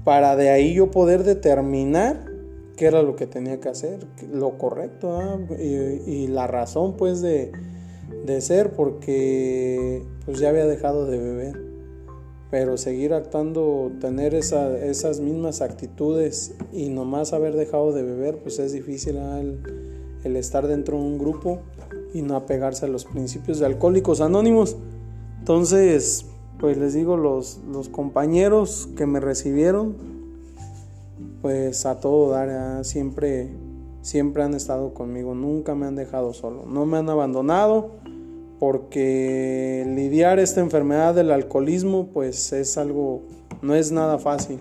para 0.03 0.35
de 0.35 0.49
ahí 0.49 0.73
yo 0.73 0.91
poder 0.91 1.23
determinar 1.23 2.25
qué 2.79 2.87
era 2.87 3.03
lo 3.03 3.17
que 3.17 3.27
tenía 3.27 3.61
que 3.61 3.69
hacer, 3.69 3.99
lo 4.33 4.57
correcto 4.57 5.21
¿ah? 5.21 5.39
y, 5.59 6.27
la 6.29 6.47
razón 6.47 6.97
pues 6.97 7.21
de, 7.21 7.53
de 8.25 8.41
ser 8.41 8.73
porque 8.73 10.03
pues 10.25 10.39
ya 10.39 10.49
había 10.49 10.65
dejado 10.65 11.05
de 11.05 11.19
beber 11.19 11.70
pero 12.51 12.77
seguir 12.77 13.15
actuando, 13.15 13.93
tener 14.01 14.35
esas 14.35 15.21
mismas 15.21 15.61
actitudes 15.61 16.57
y 16.73 16.89
nomás 16.89 17.33
haber 17.33 17.55
dejado 17.55 17.93
de 17.93 18.03
beber, 18.03 18.39
pues 18.43 18.59
es 18.59 18.73
difícil 18.73 19.17
el, 20.25 20.37
estar 20.37 20.67
dentro 20.67 20.99
de 20.99 21.05
un 21.05 21.19
grupo 21.19 21.61
y 22.13 22.23
no 22.23 22.35
apegarse 22.35 22.87
a 22.87 22.89
los 22.89 23.05
principios 23.05 23.61
de 23.61 23.67
Alcohólicos 23.67 24.21
Anónimos. 24.21 24.77
Entonces, 25.39 26.27
pues 26.59 26.77
les 26.77 26.93
digo, 26.93 27.17
los, 27.17 27.61
los 27.71 27.89
compañeros 27.89 28.89
que 28.97 29.07
me 29.07 29.21
recibieron, 29.21 29.95
pues 31.43 31.87
a 31.87 32.01
todo 32.01 32.31
dar, 32.31 32.85
siempre, 32.85 33.49
siempre 34.03 34.43
han 34.43 34.55
estado 34.55 34.93
conmigo, 34.93 35.37
nunca 35.37 35.77
me 35.77 35.87
han 35.87 35.95
dejado 35.95 36.35
solo, 36.35 36.65
no 36.67 36.85
me 36.85 36.99
han 36.99 37.09
abandonado 37.09 38.00
porque 38.61 39.85
lidiar 39.89 40.39
esta 40.39 40.61
enfermedad 40.61 41.15
del 41.15 41.31
alcoholismo 41.31 42.11
pues 42.13 42.53
es 42.53 42.77
algo, 42.77 43.23
no 43.63 43.75
es 43.75 43.91
nada 43.91 44.19
fácil 44.19 44.61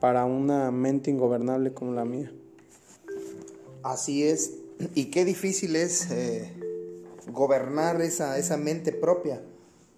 para 0.00 0.24
una 0.24 0.70
mente 0.70 1.10
ingobernable 1.10 1.74
como 1.74 1.92
la 1.92 2.04
mía. 2.04 2.32
Así 3.82 4.22
es, 4.22 4.52
y 4.94 5.06
qué 5.06 5.24
difícil 5.24 5.74
es 5.74 6.08
eh, 6.12 6.52
gobernar 7.32 8.00
esa, 8.00 8.38
esa 8.38 8.56
mente 8.56 8.92
propia, 8.92 9.42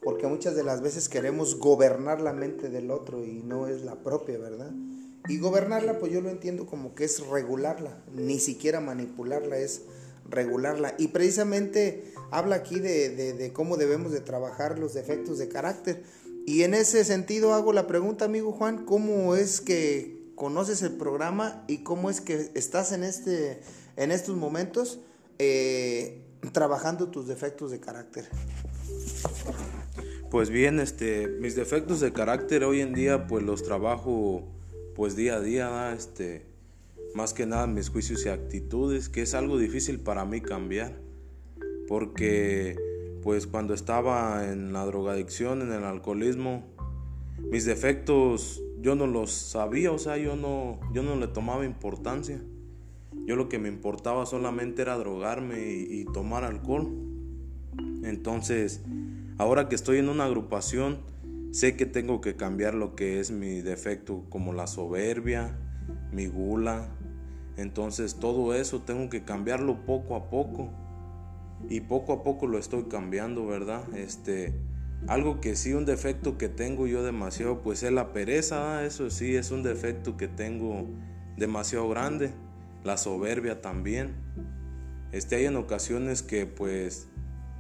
porque 0.02 0.26
muchas 0.26 0.56
de 0.56 0.64
las 0.64 0.80
veces 0.80 1.11
queremos 1.11 1.58
gobernar 1.58 2.23
la 2.23 2.32
mente 2.32 2.70
del 2.70 2.90
otro 2.90 3.26
y 3.26 3.42
no 3.42 3.66
es 3.66 3.82
la 3.82 3.97
propia, 3.97 4.38
¿verdad? 4.38 4.70
Y 5.28 5.38
gobernarla, 5.38 5.99
pues 5.99 6.12
yo 6.12 6.23
lo 6.23 6.30
entiendo 6.30 6.64
como 6.64 6.94
que 6.94 7.04
es 7.04 7.26
regularla, 7.26 8.02
ni 8.14 8.38
siquiera 8.38 8.80
manipularla, 8.80 9.58
es 9.58 9.82
regularla. 10.28 10.94
Y 10.99 11.08
precisamente 11.08 12.12
habla 12.30 12.56
aquí 12.56 12.80
de, 12.80 13.50
cómo 13.52 13.76
debemos 13.76 14.12
de 14.12 14.20
trabajar 14.20 14.78
los 14.78 14.94
defectos 14.94 15.38
de 15.38 15.49
carácter. 15.49 16.02
Y 16.47 16.62
en 16.62 16.75
ese 16.75 17.04
sentido 17.04 17.54
hago 17.54 17.73
la 17.73 17.87
pregunta, 17.87 18.25
amigo 18.25 18.52
Juan, 18.52 18.85
¿cómo 18.85 19.35
es 19.35 19.61
que 19.61 20.32
conoces 20.35 20.82
el 20.82 20.92
programa 20.92 21.64
y 21.68 21.78
cómo 21.78 22.11
es 22.11 22.20
que 22.20 22.50
estás 22.54 22.92
en, 22.92 23.04
este, 23.04 23.61
en 23.97 24.12
estos 24.12 24.37
momentos 24.37 25.00
eh, 25.38 26.23
trabajando 26.52 27.11
tus 27.11 27.26
defectos 27.26 27.70
de 27.70 27.80
carácter? 27.80 28.28
Pues 30.30 30.50
bien, 30.50 30.78
este, 30.80 31.26
mis 31.26 31.56
defectos 31.56 32.00
de 32.00 32.12
carácter 32.12 32.64
hoy 32.64 32.80
en 32.80 32.94
día 32.94 33.26
pues 33.26 33.42
los 33.42 33.62
trabajo 33.62 34.44
pues 34.94 35.16
día 35.16 35.37
a 35.37 35.40
día, 35.40 35.92
este, 35.97 36.47
más 37.14 37.32
que 37.34 37.46
nada 37.46 37.66
mis 37.66 37.90
juicios 37.90 38.24
y 38.26 38.28
actitudes, 38.28 39.08
que 39.08 39.22
es 39.22 39.34
algo 39.34 39.58
difícil 39.58 40.00
para 40.00 40.24
mí 40.24 40.40
cambiar, 40.40 41.00
porque 41.86 42.76
pues 43.22 43.46
cuando 43.46 43.74
estaba 43.74 44.50
en 44.50 44.72
la 44.72 44.84
drogadicción, 44.84 45.62
en 45.62 45.72
el 45.72 45.84
alcoholismo, 45.84 46.64
mis 47.50 47.64
defectos 47.64 48.62
yo 48.80 48.94
no 48.94 49.06
los 49.06 49.30
sabía, 49.33 49.92
o 49.92 49.98
sea, 49.98 50.16
yo 50.16 50.37
no, 50.37 50.78
yo 50.92 51.02
no 51.02 51.16
le 51.16 51.26
tomaba 51.28 51.64
importancia. 51.64 52.40
Yo 53.26 53.37
lo 53.37 53.48
que 53.48 53.59
me 53.59 53.68
importaba 53.68 54.24
solamente 54.24 54.83
era 54.83 54.96
drogarme 54.96 55.61
y, 55.61 56.00
y 56.00 56.04
tomar 56.04 56.44
alcohol. 56.44 56.88
Entonces, 58.04 58.80
ahora 59.37 59.68
que 59.68 59.74
estoy 59.74 59.98
en 59.98 60.09
una 60.09 60.24
agrupación, 60.24 60.98
sé 61.50 61.76
que 61.76 61.87
tengo 61.87 62.20
que 62.20 62.37
cambiar 62.37 62.74
lo 62.74 62.94
que 62.94 63.20
es 63.20 63.30
mi 63.30 63.61
defecto, 63.61 64.24
como 64.30 64.52
la 64.52 64.66
soberbia, 64.66 65.59
mi 66.12 66.26
gula, 66.26 66.88
entonces 67.59 68.14
todo 68.14 68.55
eso 68.55 68.83
tengo 68.83 69.11
que 69.11 69.25
cambiarlo 69.25 69.85
poco 69.85 70.14
a 70.14 70.31
poco. 70.31 70.71
Y 71.68 71.81
poco 71.81 72.12
a 72.12 72.23
poco 72.23 72.47
lo 72.47 72.57
estoy 72.57 72.85
cambiando, 72.85 73.44
¿verdad? 73.47 73.83
Este, 73.97 74.55
algo 75.09 75.40
que 75.40 75.57
sí, 75.57 75.73
un 75.73 75.85
defecto 75.85 76.38
que 76.38 76.49
tengo 76.49 76.87
yo 76.87 77.03
demasiado, 77.03 77.61
pues 77.61 77.83
es 77.83 77.90
la 77.90 78.12
pereza, 78.12 78.85
eso 78.85 79.11
sí, 79.11 79.35
es 79.35 79.51
un 79.51 79.64
defecto 79.64 80.16
que 80.16 80.29
tengo 80.29 80.87
demasiado 81.37 81.88
grande. 81.88 82.31
La 82.85 82.97
soberbia 82.97 83.61
también. 83.61 84.14
Este, 85.11 85.35
hay 85.35 85.47
en 85.47 85.57
ocasiones 85.57 86.23
que 86.23 86.47
pues 86.47 87.09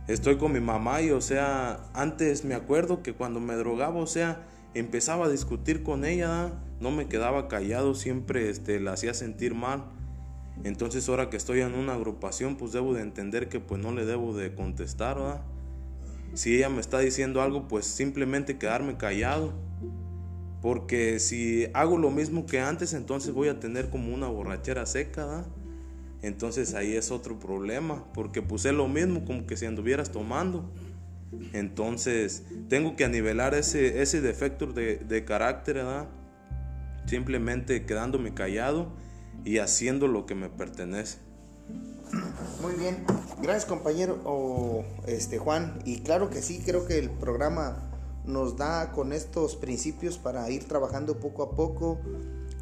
estoy 0.06 0.36
con 0.36 0.52
mi 0.52 0.60
mamá 0.60 1.02
y 1.02 1.10
o 1.10 1.20
sea, 1.20 1.90
antes 1.92 2.44
me 2.44 2.54
acuerdo 2.54 3.02
que 3.02 3.14
cuando 3.14 3.40
me 3.40 3.56
drogaba, 3.56 3.96
o 3.96 4.06
sea, 4.06 4.46
empezaba 4.74 5.26
a 5.26 5.28
discutir 5.28 5.82
con 5.82 6.04
ella, 6.04 6.52
no 6.80 6.90
me 6.90 7.08
quedaba 7.08 7.48
callado, 7.48 7.94
siempre 7.94 8.50
este, 8.50 8.80
la 8.80 8.92
hacía 8.92 9.14
sentir 9.14 9.54
mal. 9.54 9.84
Entonces 10.64 11.08
ahora 11.08 11.30
que 11.30 11.36
estoy 11.36 11.60
en 11.60 11.74
una 11.74 11.94
agrupación, 11.94 12.56
pues 12.56 12.72
debo 12.72 12.94
de 12.94 13.02
entender 13.02 13.48
que 13.48 13.60
pues 13.60 13.80
no 13.80 13.92
le 13.92 14.04
debo 14.04 14.36
de 14.36 14.54
contestar, 14.54 15.42
Si 16.34 16.56
ella 16.56 16.68
me 16.68 16.80
está 16.80 16.98
diciendo 16.98 17.42
algo, 17.42 17.68
pues 17.68 17.86
simplemente 17.86 18.58
quedarme 18.58 18.96
callado. 18.96 19.52
Porque 20.60 21.20
si 21.20 21.68
hago 21.72 21.98
lo 21.98 22.10
mismo 22.10 22.44
que 22.44 22.60
antes, 22.60 22.92
entonces 22.92 23.32
voy 23.32 23.48
a 23.48 23.60
tener 23.60 23.90
como 23.90 24.12
una 24.12 24.28
borrachera 24.28 24.86
seca, 24.86 25.44
Entonces 26.20 26.74
ahí 26.74 26.96
es 26.96 27.12
otro 27.12 27.38
problema, 27.38 28.04
porque 28.12 28.42
puse 28.42 28.72
lo 28.72 28.88
mismo 28.88 29.24
como 29.24 29.46
que 29.46 29.56
si 29.56 29.66
anduvieras 29.66 30.10
tomando. 30.10 30.68
Entonces 31.52 32.44
tengo 32.68 32.96
que 32.96 33.04
anivelar 33.04 33.54
ese, 33.54 34.02
ese 34.02 34.20
defecto 34.20 34.66
de, 34.66 34.96
de 34.96 35.24
carácter, 35.24 35.76
¿verdad? 35.76 36.08
simplemente 37.08 37.84
quedándome 37.86 38.34
callado 38.34 38.88
y 39.44 39.58
haciendo 39.58 40.06
lo 40.06 40.26
que 40.26 40.34
me 40.34 40.48
pertenece. 40.48 41.18
Muy 42.62 42.74
bien, 42.74 43.04
gracias 43.42 43.66
compañero 43.66 44.84
este 45.06 45.38
Juan 45.38 45.80
y 45.84 46.00
claro 46.00 46.30
que 46.30 46.42
sí, 46.42 46.62
creo 46.64 46.86
que 46.86 46.98
el 46.98 47.10
programa 47.10 47.90
nos 48.24 48.56
da 48.56 48.92
con 48.92 49.12
estos 49.12 49.56
principios 49.56 50.18
para 50.18 50.50
ir 50.50 50.64
trabajando 50.66 51.18
poco 51.18 51.42
a 51.42 51.50
poco 51.50 51.98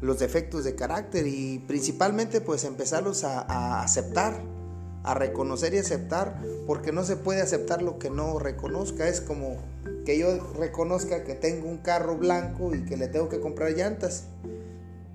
los 0.01 0.19
defectos 0.19 0.63
de 0.63 0.75
carácter 0.75 1.27
y 1.27 1.59
principalmente 1.59 2.41
pues 2.41 2.63
empezarlos 2.63 3.23
a 3.23 3.81
aceptar, 3.81 4.41
a 5.07 5.13
reconocer 5.13 5.73
y 5.73 5.77
aceptar, 5.77 6.41
porque 6.65 6.91
no 6.91 7.05
se 7.05 7.15
puede 7.15 7.41
aceptar 7.41 7.81
lo 7.81 7.97
que 7.97 8.09
no 8.09 8.39
reconozca, 8.39 9.07
es 9.07 9.21
como 9.21 9.55
que 10.05 10.17
yo 10.17 10.37
reconozca 10.59 11.23
que 11.23 11.33
tengo 11.33 11.69
un 11.69 11.77
carro 11.77 12.17
blanco 12.17 12.75
y 12.75 12.83
que 12.83 12.97
le 12.97 13.07
tengo 13.07 13.29
que 13.29 13.39
comprar 13.39 13.71
llantas 13.71 14.25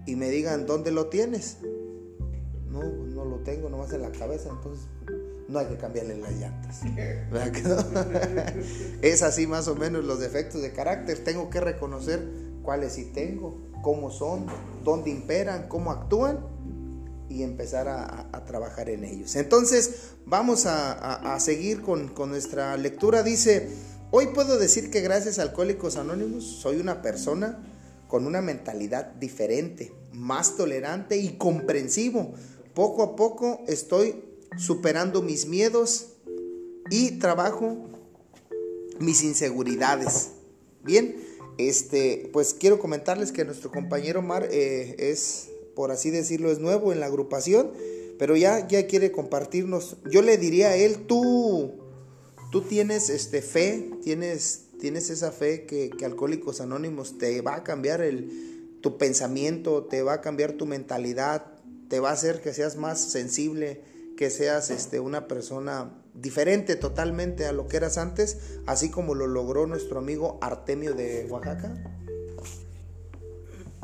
y 0.07 0.17
me 0.17 0.31
digan, 0.31 0.65
¿dónde 0.65 0.93
lo 0.93 1.09
tienes? 1.09 1.59
No, 2.71 2.83
no 2.83 3.27
lo 3.27 3.41
tengo 3.41 3.69
nomás 3.69 3.93
en 3.93 4.01
la 4.01 4.13
cabeza, 4.13 4.49
entonces 4.49 4.87
no 5.49 5.59
hay 5.59 5.67
que 5.67 5.77
cambiarle 5.77 6.17
las 6.17 6.33
llantas. 6.33 6.81
es 9.03 9.23
así 9.23 9.47
más 9.47 9.69
o 9.69 9.75
menos 9.75 10.07
los 10.07 10.21
defectos 10.21 10.63
de 10.63 10.73
carácter. 10.73 11.23
Tengo 11.23 11.51
que 11.51 11.61
reconocer 11.61 12.27
cuáles 12.63 12.95
sí 12.95 13.11
tengo, 13.13 13.59
cómo 13.83 14.11
son, 14.11 14.47
dónde 14.85 15.11
imperan, 15.11 15.69
cómo 15.69 15.91
actúan 15.91 16.52
y 17.33 17.43
empezar 17.43 17.89
a, 17.89 18.45
trabajar 18.47 18.91
en 18.91 19.05
ellos. 19.05 19.37
Entonces 19.37 20.11
vamos 20.27 20.67
a, 20.67 21.39
seguir 21.41 21.83
con, 21.83 22.13
nuestra 22.29 22.77
lectura. 22.77 23.23
Dice, 23.23 23.69
Hoy 24.15 24.27
puedo 24.35 24.59
decir 24.59 24.91
que 24.91 25.01
gracias 25.01 25.39
a 25.39 25.43
Alcohólicos 25.43 25.97
Anónimos 25.97 26.45
soy 26.45 26.77
una 26.77 27.01
persona 27.01 27.65
con 28.09 28.27
una 28.27 28.43
mentalidad 28.43 29.07
diferente, 29.15 29.95
más 30.13 30.59
tolerante 30.59 31.17
y 31.17 31.39
comprensivo. 31.39 32.35
Poco 32.75 33.03
a 33.03 33.17
poco 33.17 33.63
estoy 33.69 34.23
superando 34.59 35.23
mis 35.23 35.47
miedos 35.47 36.09
y 36.91 37.13
trabajo 37.13 37.89
mis 38.99 39.23
inseguridades. 39.23 40.33
Bien, 40.85 41.17
este, 41.57 42.29
pues 42.35 42.53
quiero 42.53 42.79
comentarles 42.79 43.33
que 43.33 43.47
nuestro 43.47 43.71
compañero 43.71 44.21
Mar 44.21 44.47
eh, 44.51 44.95
es, 44.99 45.49
por 45.75 45.91
así 45.91 46.11
decirlo, 46.11 46.51
es 46.51 46.59
nuevo 46.59 46.93
en 46.93 47.01
la 47.01 47.07
agrupación, 47.07 47.73
pero 48.19 48.37
ya, 48.37 48.67
ya 48.69 48.87
quiere 48.87 49.13
compartirnos. 49.13 49.97
Yo 50.11 50.23
le 50.23 50.37
diría 50.39 50.69
a 50.69 50.77
él, 50.77 51.07
tú 51.07 51.83
tú 52.53 52.61
tienes 52.61 53.09
este, 53.09 53.41
fe, 53.41 53.91
tienes, 54.03 54.67
tienes 54.79 55.09
esa 55.09 55.33
fe 55.33 55.65
que, 55.65 55.91
Alcohólicos 56.05 56.61
Anónimos 56.61 57.17
te 57.17 57.41
va 57.41 57.57
a 57.57 57.65
cambiar 57.65 58.03
el, 58.03 58.79
tu 58.83 58.99
pensamiento, 58.99 59.85
te 59.85 60.03
va 60.03 60.13
a 60.13 60.21
cambiar 60.21 60.53
tu 60.53 60.67
mentalidad, 60.67 61.47
te 61.89 61.99
va 61.99 62.11
a 62.11 62.13
hacer 62.13 62.43
que 62.43 62.53
seas 62.53 62.77
más 62.77 63.01
sensible, 63.01 63.83
que 64.19 64.29
seas 64.29 64.71
este, 64.71 65.01
una 65.01 65.29
persona 65.29 65.99
diferente 66.13 66.77
totalmente 66.77 67.47
a 67.47 67.53
lo 67.53 67.67
que 67.69 67.79
eras 67.79 67.97
antes, 67.97 68.37
así 68.67 68.91
como 68.91 69.15
lo 69.15 69.27
logró 69.27 69.67
nuestro 69.67 69.99
amigo 69.99 70.39
Artemio 70.43 70.93
de 70.93 71.27
Oaxaca. 71.31 72.02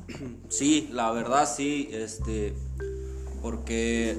Sí, 0.49 0.89
la 0.93 1.11
verdad 1.13 1.49
sí, 1.49 1.89
este, 1.93 2.55
porque 3.43 4.17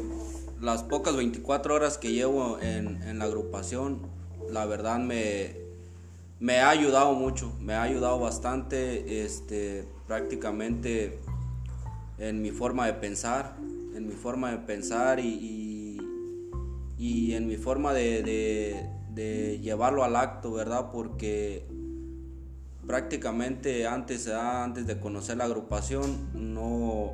las 0.62 0.84
pocas 0.84 1.16
24 1.16 1.74
horas 1.74 1.98
que 1.98 2.12
llevo 2.12 2.60
en, 2.62 3.20
la 3.20 3.26
agrupación, 3.26 4.02
la 4.50 4.66
verdad 4.66 5.00
me, 5.00 5.56
me 6.40 6.60
ha 6.60 6.70
ayudado 6.70 7.14
mucho, 7.14 7.54
me 7.60 7.74
ha 7.74 7.84
ayudado 7.84 8.20
bastante, 8.20 9.24
este, 9.24 9.86
prácticamente 10.08 11.20
en 12.18 12.42
mi 12.42 12.52
forma 12.52 12.86
de 12.86 12.94
pensar, 12.94 13.56
en 13.96 14.08
mi 14.08 14.14
forma 14.14 14.52
de 14.52 14.58
pensar 14.58 15.20
y, 15.20 15.98
y, 16.98 17.34
en 17.34 17.48
mi 17.48 17.56
forma 17.56 17.94
de, 17.94 18.24
de, 19.14 19.60
llevarlo 19.60 20.04
al 20.04 20.16
acto, 20.16 20.52
¿verdad? 20.54 20.90
Porque 20.92 21.66
prácticamente 22.90 23.86
antes, 23.86 24.28
ah, 24.30 24.64
antes 24.64 24.88
de 24.88 25.00
conocer 25.00 25.38
la 25.38 25.44
agrupación 25.44 26.32
no, 26.34 27.14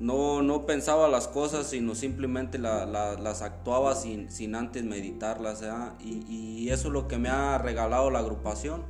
no, 0.00 0.42
no 0.42 0.66
pensaba 0.66 1.06
las 1.06 1.28
cosas, 1.28 1.68
sino 1.68 1.94
simplemente 1.94 2.58
las 2.58 3.42
actuaba 3.42 3.94
sin, 3.94 4.28
sin 4.28 4.56
antes 4.56 4.82
meditarlas. 4.82 5.62
Y, 6.00 6.24
y, 6.28 6.70
eso 6.70 6.88
es 6.88 6.92
lo 6.94 7.06
que 7.06 7.16
me 7.16 7.28
ha 7.28 7.58
regalado 7.58 8.10
la 8.10 8.18
agrupación. 8.18 8.82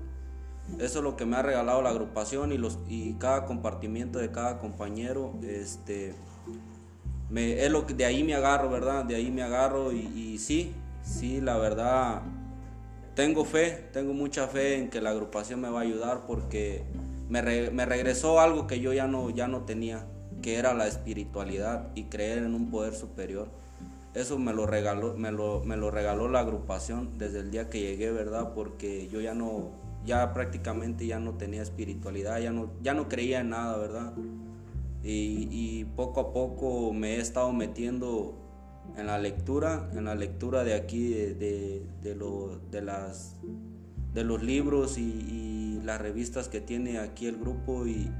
Eso 0.78 1.00
es 1.00 1.04
lo 1.04 1.14
que 1.14 1.26
me 1.26 1.36
ha 1.36 1.42
regalado 1.42 1.82
la 1.82 1.90
agrupación 1.90 2.52
y, 2.52 2.56
los, 2.56 2.78
y 2.88 3.12
cada 3.16 3.44
compartimiento 3.44 4.18
de 4.18 4.32
cada 4.32 4.58
compañero. 4.58 5.34
Este, 5.42 6.14
es 7.34 7.70
lo 7.70 7.86
que, 7.86 7.92
de 7.92 8.06
ahí 8.06 8.24
me 8.24 8.34
agarro, 8.34 8.70
¿verdad? 8.70 9.04
De 9.04 9.14
ahí 9.14 9.30
me 9.30 9.42
agarro 9.42 9.92
y, 9.92 10.06
y 10.16 10.38
sí, 10.38 10.74
sí, 11.02 11.42
la 11.42 11.58
verdad, 11.58 12.22
tengo 13.16 13.46
fe, 13.46 13.88
tengo 13.92 14.12
mucha 14.12 14.46
fe 14.46 14.76
en 14.76 14.90
que 14.90 15.00
la 15.00 15.10
agrupación 15.10 15.60
me 15.60 15.70
va 15.70 15.80
a 15.80 15.82
ayudar 15.82 16.26
porque 16.26 16.84
me, 17.30 17.40
regresó 17.40 18.38
algo 18.40 18.66
que 18.66 18.78
yo 18.78 18.92
ya 18.92 19.08
no, 19.08 19.30
ya 19.30 19.48
no 19.48 19.62
tenía 19.62 20.06
que 20.42 20.56
era 20.56 20.74
la 20.74 20.86
espiritualidad 20.86 21.88
y 21.94 22.04
creer 22.04 22.38
en 22.38 22.54
un 22.54 22.70
poder 22.70 22.94
superior. 22.94 23.48
Eso 24.12 24.38
me 24.38 24.52
lo 24.52 24.66
regaló, 24.66 25.14
me 25.14 25.32
lo, 25.32 25.64
me 25.64 25.78
lo 25.78 25.90
regaló 25.90 26.28
la 26.28 26.40
agrupación 26.40 27.16
desde 27.16 27.40
el 27.40 27.50
día 27.50 27.70
que 27.70 27.80
llegué, 27.80 28.12
¿verdad? 28.12 28.52
Porque 28.54 29.08
yo 29.08 29.22
ya 29.22 29.34
no, 29.34 29.70
ya 30.04 30.34
prácticamente 30.34 31.06
ya 31.06 31.18
no 31.18 31.34
tenía 31.34 31.62
espiritualidad, 31.62 32.38
ya 32.38 32.52
no, 32.52 32.70
ya 32.82 32.92
no 32.92 33.08
creía 33.08 33.40
en 33.40 33.50
nada, 33.50 33.78
¿verdad? 33.78 34.12
Y, 35.02 35.84
poco 35.96 36.20
a 36.20 36.32
poco 36.32 36.92
me 36.92 37.16
he 37.16 37.20
estado 37.20 37.52
metiendo 37.52 38.34
en 38.96 39.06
la 39.06 39.18
lectura, 39.18 39.90
en 39.94 40.04
la 40.04 40.14
lectura 40.14 40.64
de 40.64 40.74
aquí, 40.74 41.10
de, 41.12 41.82
de, 42.02 42.14
lo, 42.14 42.60
de 42.70 42.82
las, 42.82 43.36
de 44.14 44.24
los 44.24 44.42
libros 44.42 44.98
y, 44.98 45.80
las 45.84 46.00
revistas 46.00 46.48
que 46.48 46.60
tiene 46.60 46.98
aquí 46.98 47.26
el 47.28 47.36
grupo 47.36 47.86
y, 47.86 48.10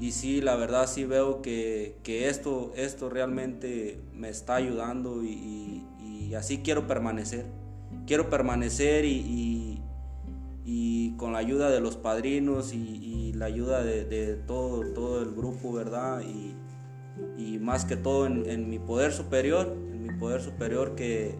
y 0.00 0.12
sí, 0.12 0.40
la 0.40 0.56
verdad 0.56 0.86
sí 0.86 1.04
veo 1.04 1.42
que, 1.42 1.96
esto, 2.06 2.72
esto 2.76 3.10
realmente 3.10 4.00
me 4.14 4.28
está 4.28 4.56
ayudando 4.56 5.22
y, 5.22 5.84
así 6.36 6.58
quiero 6.58 6.86
permanecer. 6.86 7.46
Quiero 8.06 8.28
permanecer 8.30 9.04
y, 9.04 9.82
con 11.16 11.32
la 11.32 11.38
ayuda 11.38 11.70
de 11.70 11.80
los 11.80 11.96
padrinos 11.96 12.72
y, 12.72 13.32
la 13.34 13.46
ayuda 13.46 13.82
de, 13.82 14.34
todo, 14.46 14.82
todo 14.94 15.22
el 15.22 15.32
grupo, 15.32 15.72
¿verdad? 15.72 16.22
Y, 16.22 16.54
más 17.60 17.84
que 17.84 17.96
todo 17.96 18.26
en, 18.26 18.68
mi 18.68 18.78
poder 18.78 19.12
superior, 19.12 19.76
en 19.92 20.02
mi 20.02 20.10
poder 20.18 20.40
superior 20.40 20.94
que, 20.94 21.34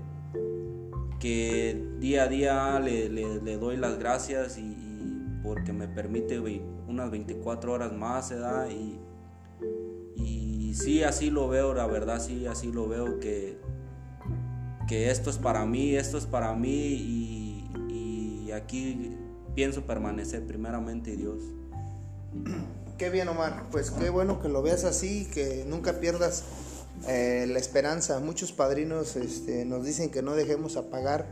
que 1.20 1.86
día 2.00 2.24
a 2.24 2.28
día 2.28 2.80
le, 2.80 3.08
le 3.08 3.56
doy 3.56 3.76
las 3.76 3.98
gracias 3.98 4.58
y, 4.58 4.86
porque 5.46 5.72
me 5.72 5.86
permite 5.86 6.40
unas 6.88 7.08
24 7.08 7.72
horas 7.72 7.92
más, 7.92 8.26
se 8.28 8.36
da 8.36 8.68
y, 8.68 8.98
y 10.16 10.74
sí, 10.74 11.04
así 11.04 11.30
lo 11.30 11.48
veo, 11.48 11.72
la 11.72 11.86
verdad, 11.86 12.20
sí, 12.20 12.46
así 12.46 12.72
lo 12.72 12.88
veo 12.88 13.20
que, 13.20 13.56
que 14.88 15.08
esto 15.10 15.30
es 15.30 15.38
para 15.38 15.64
mí, 15.64 15.94
esto 15.94 16.18
es 16.18 16.26
para 16.26 16.52
mí 16.54 16.68
y, 16.68 17.70
y 17.92 18.50
aquí 18.50 19.16
pienso 19.54 19.82
permanecer 19.86 20.44
primeramente 20.44 21.16
Dios. 21.16 21.40
Qué 22.98 23.10
bien, 23.10 23.28
Omar. 23.28 23.68
Pues 23.70 23.90
qué 23.90 24.08
bueno 24.08 24.40
que 24.40 24.48
lo 24.48 24.62
veas 24.62 24.84
así, 24.84 25.26
que 25.26 25.66
nunca 25.66 26.00
pierdas 26.00 26.44
eh, 27.06 27.44
la 27.46 27.58
esperanza. 27.58 28.20
Muchos 28.20 28.52
padrinos 28.52 29.16
este, 29.16 29.66
nos 29.66 29.84
dicen 29.84 30.10
que 30.10 30.22
no 30.22 30.34
dejemos 30.34 30.78
apagar 30.78 31.26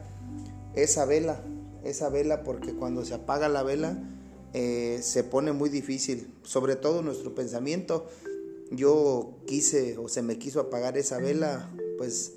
esa 0.74 1.06
vela, 1.06 1.40
esa 1.82 2.10
vela 2.10 2.42
porque 2.42 2.74
cuando 2.74 3.02
se 3.06 3.14
apaga 3.14 3.48
la 3.48 3.62
vela 3.62 3.96
eh, 4.52 5.00
se 5.02 5.24
pone 5.24 5.52
muy 5.52 5.70
difícil, 5.70 6.30
sobre 6.42 6.76
todo 6.76 7.00
nuestro 7.00 7.34
pensamiento. 7.34 8.08
Yo 8.70 9.38
quise 9.46 9.96
o 9.96 10.08
se 10.08 10.20
me 10.20 10.38
quiso 10.38 10.60
apagar 10.60 10.98
esa 10.98 11.16
vela, 11.16 11.70
pues 11.96 12.32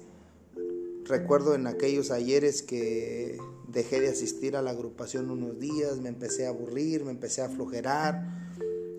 recuerdo 1.04 1.54
en 1.54 1.68
aquellos 1.68 2.12
ayeres 2.12 2.62
que 2.62 3.38
dejé 3.68 4.00
de 4.00 4.08
asistir 4.08 4.56
a 4.56 4.62
la 4.62 4.72
agrupación 4.72 5.30
unos 5.32 5.60
días, 5.60 5.98
me 5.98 6.08
empecé 6.08 6.46
a 6.46 6.50
aburrir, 6.50 7.04
me 7.04 7.12
empecé 7.12 7.42
a 7.42 7.48
aflojerar, 7.48 8.47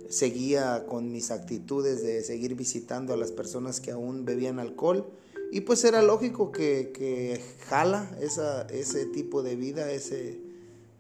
seguía 0.09 0.87
con 0.87 1.13
mis 1.13 1.31
actitudes 1.31 2.03
de 2.03 2.23
seguir 2.23 2.55
visitando 2.55 3.13
a 3.13 3.17
las 3.17 3.31
personas 3.31 3.81
que 3.81 3.91
aún 3.91 4.25
bebían 4.25 4.59
alcohol 4.59 5.07
y 5.51 5.63
pues 5.63 5.85
era 5.85 6.03
lógico 6.03 6.53
que, 6.53 7.41
jala 7.69 8.11
esa, 8.21 8.63
ese 8.69 9.07
tipo 9.07 9.43
de 9.43 9.57
vida, 9.57 9.91
ese 9.91 10.39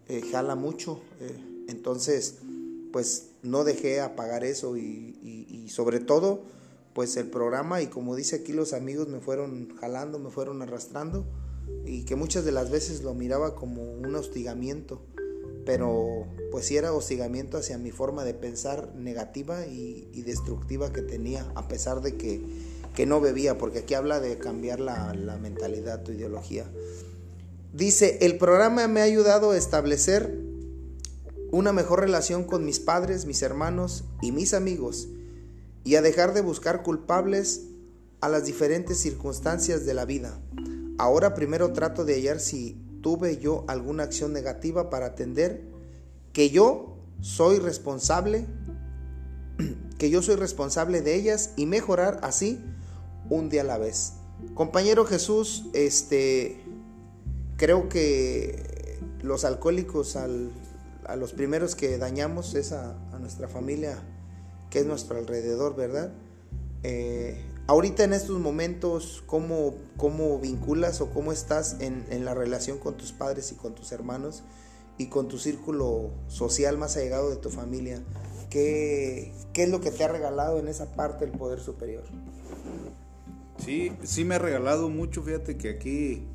eh, 0.08 0.22
jala 0.32 0.54
mucho. 0.54 1.00
Eh, 1.20 1.64
entonces, 1.68 2.36
pues 2.92 3.28
no 3.42 3.64
dejé 3.64 4.00
apagar 4.00 4.44
eso 4.44 4.76
y, 4.76 5.66
sobre 5.68 6.00
todo, 6.00 6.40
pues 6.94 7.16
el 7.18 7.26
programa 7.28 7.82
y 7.82 7.88
como 7.88 8.16
dice 8.16 8.36
aquí 8.36 8.52
los 8.54 8.72
amigos 8.72 9.06
me 9.08 9.20
fueron 9.20 9.76
jalando, 9.78 10.18
me 10.18 10.30
fueron 10.30 10.62
arrastrando 10.62 11.26
y 11.84 12.04
que 12.04 12.16
muchas 12.16 12.46
de 12.46 12.52
las 12.52 12.70
veces 12.70 13.02
lo 13.02 13.12
miraba 13.12 13.54
como 13.54 13.82
un 13.84 14.14
hostigamiento, 14.14 15.02
pero 15.68 16.26
pues 16.50 16.70
era 16.70 16.94
hostigamiento 16.94 17.58
hacia 17.58 17.76
mi 17.76 17.90
forma 17.90 18.24
de 18.24 18.32
pensar 18.32 18.94
negativa 18.94 19.66
y, 19.66 20.22
destructiva 20.22 20.94
que 20.94 21.02
tenía, 21.02 21.46
a 21.56 21.68
pesar 21.68 22.00
de 22.00 22.16
que 22.16 22.40
que 22.94 23.04
no 23.04 23.20
bebía, 23.20 23.58
porque 23.58 23.80
aquí 23.80 23.92
habla 23.92 24.18
de 24.18 24.38
cambiar 24.38 24.80
la, 24.80 25.12
mentalidad, 25.42 26.02
tu 26.04 26.12
ideología. 26.12 26.64
Dice, 27.74 28.16
el 28.22 28.38
programa 28.38 28.88
me 28.88 29.00
ha 29.00 29.04
ayudado 29.04 29.50
a 29.50 29.58
establecer 29.58 30.40
una 31.52 31.74
mejor 31.74 32.00
relación 32.00 32.44
con 32.44 32.64
mis 32.64 32.80
padres, 32.80 33.26
mis 33.26 33.42
hermanos 33.42 34.04
y 34.22 34.32
mis 34.32 34.54
amigos, 34.54 35.08
y 35.84 35.96
a 35.96 36.02
dejar 36.02 36.32
de 36.32 36.40
buscar 36.40 36.82
culpables 36.82 37.66
a 38.22 38.30
las 38.30 38.46
diferentes 38.46 38.96
circunstancias 38.96 39.84
de 39.84 39.92
la 39.92 40.06
vida. 40.06 40.40
Ahora 40.96 41.34
primero 41.34 41.74
trato 41.74 42.06
de 42.06 42.14
hallar 42.14 42.40
si 42.40 42.87
tuve 43.02 43.38
yo 43.38 43.64
alguna 43.68 44.04
acción 44.04 44.32
negativa 44.32 44.90
para 44.90 45.06
atender 45.06 45.62
que 46.32 46.50
yo 46.50 46.96
soy 47.20 47.58
responsable, 47.58 48.46
que 49.98 50.10
yo 50.10 50.22
soy 50.22 50.36
responsable 50.36 51.02
de 51.02 51.14
ellas 51.14 51.52
y 51.56 51.66
mejorar 51.66 52.20
así 52.22 52.60
un 53.30 53.48
día 53.48 53.62
a 53.62 53.64
la 53.64 53.78
vez. 53.78 54.14
Compañero 54.54 55.04
Jesús, 55.04 55.64
este, 55.72 56.62
creo 57.56 57.88
que 57.88 58.98
los 59.22 59.44
alcohólicos 59.44 60.16
a 60.16 61.16
los 61.16 61.32
primeros 61.32 61.74
que 61.74 61.98
dañamos 61.98 62.54
es 62.54 62.72
a, 62.72 62.96
nuestra 63.18 63.48
familia 63.48 63.98
que 64.70 64.80
es 64.80 64.86
nuestro 64.86 65.18
alrededor, 65.18 65.74
¿verdad? 65.74 66.12
Eh, 66.84 67.42
ahorita 67.68 68.02
en 68.02 68.14
estos 68.14 68.40
momentos, 68.40 69.22
¿cómo, 69.26 69.74
¿cómo, 69.96 70.38
vinculas 70.40 71.00
o 71.00 71.10
cómo 71.10 71.30
estás 71.32 71.76
en, 71.80 72.24
la 72.24 72.34
relación 72.34 72.78
con 72.78 72.96
tus 72.96 73.12
padres 73.12 73.52
y 73.52 73.54
con 73.54 73.74
tus 73.74 73.92
hermanos 73.92 74.42
y 74.96 75.06
con 75.06 75.28
tu 75.28 75.38
círculo 75.38 76.10
social 76.26 76.76
más 76.78 76.96
allegado 76.96 77.30
de 77.30 77.36
tu 77.36 77.50
familia? 77.50 78.02
¿Qué, 78.50 79.32
¿Qué 79.52 79.64
es 79.64 79.70
lo 79.70 79.80
que 79.80 79.90
te 79.90 80.02
ha 80.02 80.08
regalado 80.08 80.58
en 80.58 80.66
esa 80.66 80.96
parte 80.96 81.26
del 81.26 81.36
poder 81.36 81.60
superior? 81.60 82.04
Sí, 83.58 83.92
sí 84.02 84.24
me 84.24 84.36
ha 84.36 84.38
regalado 84.38 84.88
mucho, 84.88 85.22
fíjate 85.22 85.58
que 85.58 85.68
aquí 85.68 86.26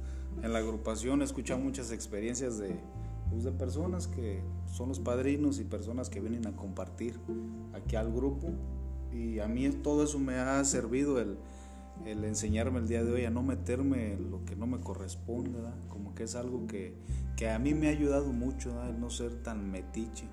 en 0.44 0.54
la 0.54 0.60
agrupación 0.60 1.22
he 1.22 1.26
escuchado 1.26 1.60
muchas 1.60 1.92
experiencias 1.92 2.60
de, 2.60 2.80
pues, 3.32 3.44
de 3.44 3.52
personas 3.52 4.08
que 4.08 4.44
son 4.72 4.90
los 4.90 5.00
padrinos 5.00 5.60
y 5.60 5.64
personas 5.64 6.12
que 6.12 6.20
vienen 6.20 6.46
a 6.46 6.56
compartir 6.56 7.20
aquí 7.74 7.96
al 7.96 8.14
grupo 8.14 8.50
y 9.14 9.40
a 9.40 9.48
mí 9.48 9.70
todo 9.70 10.04
eso 10.04 10.20
me 10.20 10.36
ha 10.36 10.64
servido 10.66 11.20
el, 11.20 11.38
enseñarme 12.06 12.80
el 12.80 12.88
día 12.88 13.04
de 13.04 13.12
hoy 13.12 13.26
a 13.26 13.30
no 13.30 13.44
meterme 13.44 14.14
en 14.14 14.32
lo 14.32 14.44
que 14.46 14.56
no 14.56 14.68
me 14.68 14.80
corresponde, 14.80 15.60
como 15.88 16.16
que 16.16 16.24
es 16.24 16.36
algo 16.36 16.66
que, 16.68 16.98
a 17.48 17.60
mí 17.60 17.74
me 17.74 17.88
ha 17.88 17.92
ayudado 17.92 18.32
mucho, 18.32 18.72
el 18.84 19.00
no 19.00 19.10
ser 19.10 19.44
tan 19.44 19.70
metiche, 19.70 20.26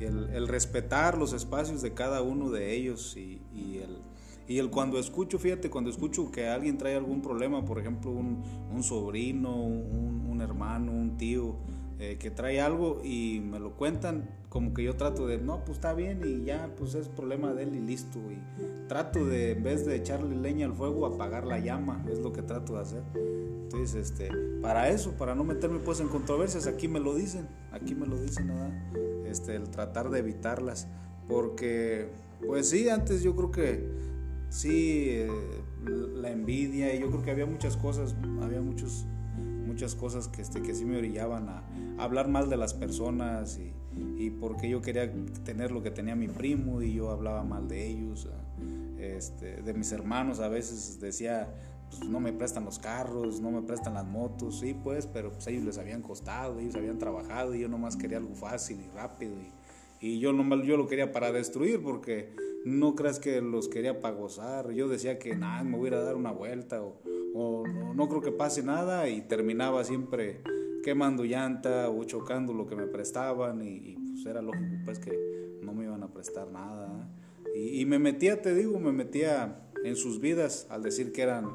el, 0.00 0.48
respetar 0.48 1.16
los 1.16 1.32
espacios 1.32 1.82
de 1.82 1.94
cada 1.94 2.22
uno 2.22 2.50
de 2.50 2.74
ellos 2.74 3.16
y, 3.16 3.40
y 3.54 3.78
el 3.78 4.02
y 4.48 4.58
el 4.58 4.70
cuando 4.70 4.98
escucho, 4.98 5.38
fíjate, 5.38 5.70
cuando 5.70 5.90
escucho 5.90 6.30
que 6.30 6.48
alguien 6.48 6.76
trae 6.76 6.96
algún 6.96 7.22
problema, 7.22 7.64
por 7.64 7.78
ejemplo, 7.78 8.10
un, 8.10 8.82
sobrino, 8.82 9.54
un, 9.54 10.40
hermano, 10.40 10.92
un 10.92 11.16
tío, 11.16 11.56
eh, 11.98 12.16
que 12.18 12.30
trae 12.30 12.60
algo 12.60 13.00
y 13.04 13.40
me 13.40 13.60
lo 13.60 13.76
cuentan, 13.76 14.28
como 14.48 14.74
que 14.74 14.82
yo 14.82 14.96
trato 14.96 15.26
de, 15.26 15.38
no, 15.38 15.64
pues 15.64 15.78
está 15.78 15.94
bien 15.94 16.22
y 16.24 16.44
ya, 16.44 16.74
pues 16.76 16.94
es 16.94 17.08
problema 17.08 17.52
de 17.54 17.64
él 17.64 17.74
y 17.74 17.80
listo. 17.80 18.18
Y 18.30 18.38
trato 18.88 19.24
de, 19.24 19.52
en 19.52 19.62
vez 19.62 19.86
de 19.86 19.96
echarle 19.96 20.36
leña 20.36 20.66
al 20.66 20.74
fuego, 20.74 21.06
apagar 21.06 21.46
la 21.46 21.58
llama, 21.58 22.04
es 22.10 22.18
lo 22.18 22.32
que 22.32 22.42
trato 22.42 22.74
de 22.74 22.80
hacer. 22.80 23.02
Entonces, 23.14 24.10
este, 24.10 24.30
para 24.60 24.88
eso, 24.90 25.12
para 25.12 25.34
no 25.34 25.44
meterme 25.44 25.78
pues 25.78 26.00
en 26.00 26.08
controversias, 26.08 26.66
aquí 26.66 26.88
me 26.88 27.00
lo 27.00 27.14
dicen, 27.14 27.48
aquí 27.70 27.94
me 27.94 28.06
lo 28.06 28.20
dicen, 28.20 28.48
¿verdad? 28.48 28.72
Este, 29.26 29.56
el 29.56 29.70
tratar 29.70 30.10
de 30.10 30.18
evitarlas, 30.18 30.88
porque, 31.28 32.08
pues 32.46 32.68
sí, 32.68 32.88
antes 32.88 33.22
yo 33.22 33.34
creo 33.34 33.50
que 33.50 33.88
sí, 34.50 35.06
eh, 35.08 35.30
la 36.14 36.30
envidia, 36.30 36.94
y 36.94 37.00
yo 37.00 37.10
creo 37.10 37.22
que 37.22 37.30
había 37.30 37.46
muchas 37.46 37.76
cosas, 37.76 38.14
había 38.42 38.60
muchos 38.60 39.06
muchas 39.72 39.94
cosas 39.94 40.28
que, 40.28 40.42
este, 40.42 40.60
que 40.60 40.74
sí 40.74 40.84
me 40.84 40.98
orillaban 40.98 41.48
a, 41.48 41.62
hablar 41.98 42.28
mal 42.28 42.50
de 42.50 42.58
las 42.58 42.74
personas 42.74 43.58
y, 43.58 43.72
porque 44.40 44.68
yo 44.68 44.80
quería 44.80 45.12
tener 45.44 45.72
lo 45.72 45.82
que 45.82 45.90
tenía 45.90 46.14
mi 46.14 46.28
primo 46.28 46.80
y 46.80 46.94
yo 46.94 47.10
hablaba 47.10 47.42
mal 47.42 47.68
de 47.68 47.86
ellos, 47.86 48.28
este, 48.98 49.62
de 49.62 49.74
mis 49.74 49.92
hermanos 49.92 50.40
a 50.40 50.48
veces 50.48 51.00
decía, 51.00 51.52
pues 51.90 52.08
no 52.08 52.20
me 52.20 52.32
prestan 52.32 52.64
los 52.64 52.78
carros, 52.78 53.40
no 53.40 53.50
me 53.50 53.62
prestan 53.62 53.94
las 53.94 54.06
motos, 54.06 54.60
sí 54.60 54.74
pues, 54.74 55.06
pero 55.06 55.32
pues 55.32 55.46
ellos 55.48 55.64
les 55.64 55.78
habían 55.78 56.02
costado, 56.02 56.58
ellos 56.60 56.76
habían 56.76 56.98
trabajado 56.98 57.54
y 57.54 57.60
yo 57.60 57.68
nomás 57.68 57.96
quería 57.96 58.18
algo 58.18 58.34
fácil 58.34 58.78
y 58.80 58.96
rápido 58.96 59.34
y, 60.00 60.18
yo 60.18 60.32
nomás 60.32 60.66
lo 60.66 60.88
quería 60.88 61.12
para 61.12 61.30
destruir 61.30 61.80
porque 61.82 62.34
no 62.64 62.96
creas 62.96 63.20
que 63.20 63.40
los 63.40 63.68
quería 63.68 64.00
para 64.00 64.16
gozar, 64.16 64.72
yo 64.72 64.88
decía 64.88 65.18
que 65.18 65.36
nada, 65.36 65.62
me 65.64 65.76
voy 65.76 65.90
a 65.94 66.14
una 66.14 66.32
vuelta 66.32 66.82
o 66.82 67.00
o 67.34 67.64
no, 67.66 68.08
creo 68.08 68.20
que 68.20 68.32
pase 68.32 68.62
nada 68.62 69.08
y 69.08 69.22
terminaba 69.22 69.84
siempre 69.84 70.42
quemando 70.82 71.24
llanta 71.24 71.88
o 71.90 72.04
chocando 72.04 72.52
lo 72.52 72.66
que 72.66 72.76
me 72.76 72.86
prestaban 72.86 73.62
y, 73.62 73.96
pues 74.12 74.26
era 74.26 74.42
lógico 74.42 74.76
pues 74.84 74.98
que 74.98 75.58
no 75.62 75.72
me 75.72 75.84
iban 75.84 76.02
a 76.02 76.08
prestar 76.08 76.50
nada. 76.50 77.08
Y, 77.54 77.84
me 77.84 77.98
metía, 77.98 78.40
te 78.40 78.54
digo, 78.54 78.78
me 78.80 78.92
metía 78.92 79.68
en 79.84 79.96
sus 79.96 80.20
vidas 80.20 80.66
al 80.70 80.82
decir 80.82 81.12
que 81.12 81.22
eran, 81.22 81.50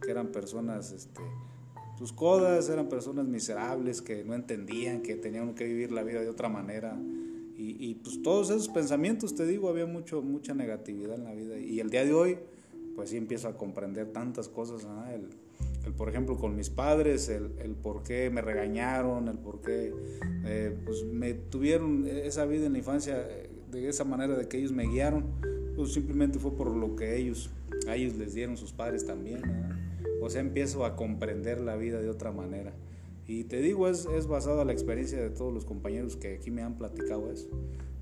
que 0.00 0.10
eran 0.10 0.28
personas, 0.28 0.92
este, 0.92 1.20
sus 1.98 2.12
codas, 2.12 2.70
eran 2.70 2.88
personas 2.88 3.26
miserables 3.26 4.00
que 4.00 4.24
no 4.24 4.34
entendían 4.34 5.02
que 5.02 5.14
tenían 5.14 5.54
que 5.54 5.64
vivir 5.64 5.92
la 5.92 6.02
vida 6.02 6.20
de 6.20 6.28
otra 6.28 6.48
manera. 6.48 6.98
Y, 7.56 7.76
y 7.78 7.94
pues 7.96 8.22
todos 8.22 8.50
esos 8.50 8.68
pensamientos, 8.68 9.34
te 9.34 9.46
digo, 9.46 9.68
había 9.68 9.86
mucho, 9.86 10.22
mucha 10.22 10.54
negatividad 10.54 11.16
en 11.16 11.24
la 11.24 11.34
vida. 11.34 11.58
Y 11.58 11.80
el 11.80 11.90
día 11.90 12.04
de 12.04 12.14
hoy, 12.14 12.38
pues 12.94 13.10
sí 13.10 13.16
empiezo 13.16 13.48
a 13.48 13.56
comprender 13.56 14.12
tantas 14.12 14.48
cosas, 14.48 14.86
el, 15.12 15.28
el, 15.86 15.92
por 15.92 16.08
ejemplo, 16.08 16.36
con 16.36 16.54
mis 16.54 16.70
padres, 16.70 17.28
el, 17.28 17.52
el, 17.60 17.74
por 17.74 18.02
qué 18.02 18.30
me 18.30 18.40
regañaron, 18.40 19.28
el 19.28 19.38
por 19.38 19.60
qué 19.60 19.92
eh, 20.44 20.76
pues 20.84 21.04
me 21.04 21.34
tuvieron 21.34 22.06
esa 22.06 22.44
vida 22.44 22.66
en 22.66 22.72
la 22.72 22.78
infancia 22.78 23.26
eh, 23.28 23.50
de 23.70 23.88
esa 23.88 24.04
manera 24.04 24.36
de 24.36 24.46
que 24.48 24.58
ellos 24.58 24.72
me 24.72 24.86
guiaron, 24.86 25.24
pues 25.74 25.92
simplemente 25.92 26.38
fue 26.38 26.54
por 26.56 26.74
lo 26.74 26.94
que 26.96 27.16
ellos, 27.16 27.50
a 27.88 27.96
ellos 27.96 28.14
les 28.14 28.34
dieron 28.34 28.56
sus 28.56 28.72
padres 28.72 29.06
también, 29.06 29.42
o 30.20 30.28
sea, 30.28 30.40
empiezo 30.40 30.84
a 30.84 30.94
comprender 30.94 31.60
la 31.60 31.76
vida 31.76 32.00
de 32.00 32.10
otra 32.10 32.32
manera. 32.32 32.72
Y 33.26 33.44
te 33.44 33.60
digo, 33.60 33.88
es, 33.88 34.06
es 34.06 34.26
basado 34.26 34.60
en 34.60 34.66
la 34.66 34.72
experiencia 34.72 35.20
de 35.20 35.30
todos 35.30 35.54
los 35.54 35.64
compañeros 35.64 36.16
que 36.16 36.34
aquí 36.34 36.50
me 36.50 36.62
han 36.62 36.76
platicado 36.76 37.30
eso. 37.32 37.48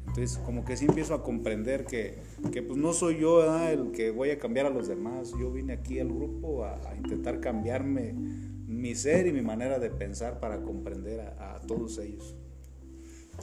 Entonces, 0.06 0.38
como 0.38 0.64
que 0.64 0.76
sí 0.76 0.86
empiezo 0.86 1.14
a 1.14 1.22
comprender 1.22 1.84
que, 1.84 2.18
que 2.52 2.62
pues 2.62 2.78
no 2.78 2.92
soy 2.92 3.20
yo 3.20 3.44
el 3.68 3.92
que 3.92 4.10
voy 4.10 4.30
a 4.30 4.38
cambiar 4.38 4.66
a 4.66 4.70
los 4.70 4.88
demás. 4.88 5.32
Yo 5.38 5.52
vine 5.52 5.74
aquí 5.74 6.00
al 6.00 6.08
grupo 6.08 6.64
a, 6.64 6.78
intentar 6.96 7.40
cambiarme 7.40 8.12
mi 8.12 8.94
ser 8.94 9.26
y 9.26 9.32
mi 9.32 9.42
manera 9.42 9.78
de 9.78 9.90
pensar 9.90 10.40
para 10.40 10.62
comprender 10.62 11.20
a, 11.20 11.60
todos 11.66 11.98
ellos. 11.98 12.34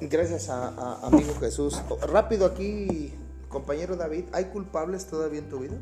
Gracias 0.01 0.49
a, 0.49 1.05
amigo 1.07 1.33
Jesús. 1.39 1.81
Rápido 2.11 2.45
aquí, 2.45 3.13
compañero 3.47 3.95
David, 3.95 4.25
¿hay 4.33 4.45
culpables 4.45 5.05
todavía 5.05 5.39
en 5.39 5.49
tu 5.49 5.59
vida? 5.59 5.77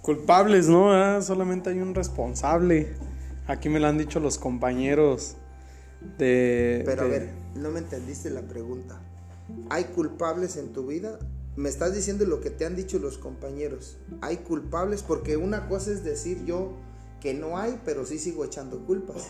Culpables, 0.00 0.68
¿no? 0.68 0.92
Ah, 0.92 1.20
solamente 1.20 1.70
hay 1.70 1.80
un 1.80 1.94
responsable. 1.94 2.94
Aquí 3.46 3.68
me 3.68 3.78
lo 3.78 3.86
han 3.86 3.98
dicho 3.98 4.20
los 4.20 4.38
compañeros 4.38 5.36
de... 6.18 6.82
Pero 6.84 7.02
a 7.02 7.06
ver, 7.06 7.41
no 7.54 7.70
me 7.70 7.80
entendiste 7.80 8.30
la 8.30 8.42
pregunta. 8.42 9.00
¿Hay 9.70 9.84
culpables 9.84 10.56
en 10.56 10.72
tu 10.72 10.86
vida? 10.86 11.18
Me 11.56 11.68
estás 11.68 11.94
diciendo 11.94 12.24
lo 12.24 12.40
que 12.40 12.50
te 12.50 12.64
han 12.64 12.76
dicho 12.76 12.98
los 12.98 13.18
compañeros. 13.18 13.98
¿Hay 14.20 14.38
culpables? 14.38 15.02
Porque 15.02 15.36
una 15.36 15.68
cosa 15.68 15.92
es 15.92 16.04
decir 16.04 16.44
yo 16.44 16.72
que 17.20 17.34
no 17.34 17.58
hay, 17.58 17.78
pero 17.84 18.06
sí 18.06 18.18
sigo 18.18 18.44
echando 18.44 18.84
culpas. 18.86 19.28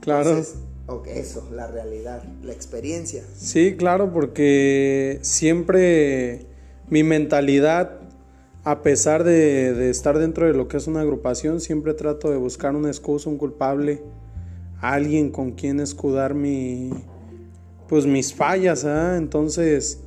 Claro. 0.00 0.40
ok, 0.86 1.08
eso, 1.08 1.48
la 1.52 1.66
realidad, 1.66 2.22
la 2.42 2.52
experiencia. 2.52 3.24
Sí, 3.36 3.76
claro, 3.76 4.12
porque 4.12 5.18
siempre 5.22 6.46
mi 6.88 7.02
mentalidad, 7.02 8.00
a 8.62 8.82
pesar 8.82 9.24
de, 9.24 9.74
de 9.74 9.90
estar 9.90 10.18
dentro 10.18 10.46
de 10.46 10.52
lo 10.52 10.68
que 10.68 10.76
es 10.76 10.86
una 10.86 11.00
agrupación, 11.00 11.60
siempre 11.60 11.94
trato 11.94 12.30
de 12.30 12.36
buscar 12.36 12.76
una 12.76 12.88
excusa, 12.88 13.28
un 13.28 13.38
culpable 13.38 14.02
alguien 14.80 15.30
con 15.30 15.52
quien 15.52 15.80
escudar 15.80 16.34
mi 16.34 16.90
pues 17.88 18.06
mis 18.06 18.34
fallas, 18.34 18.84
¿ah? 18.84 19.16
entonces 19.16 20.00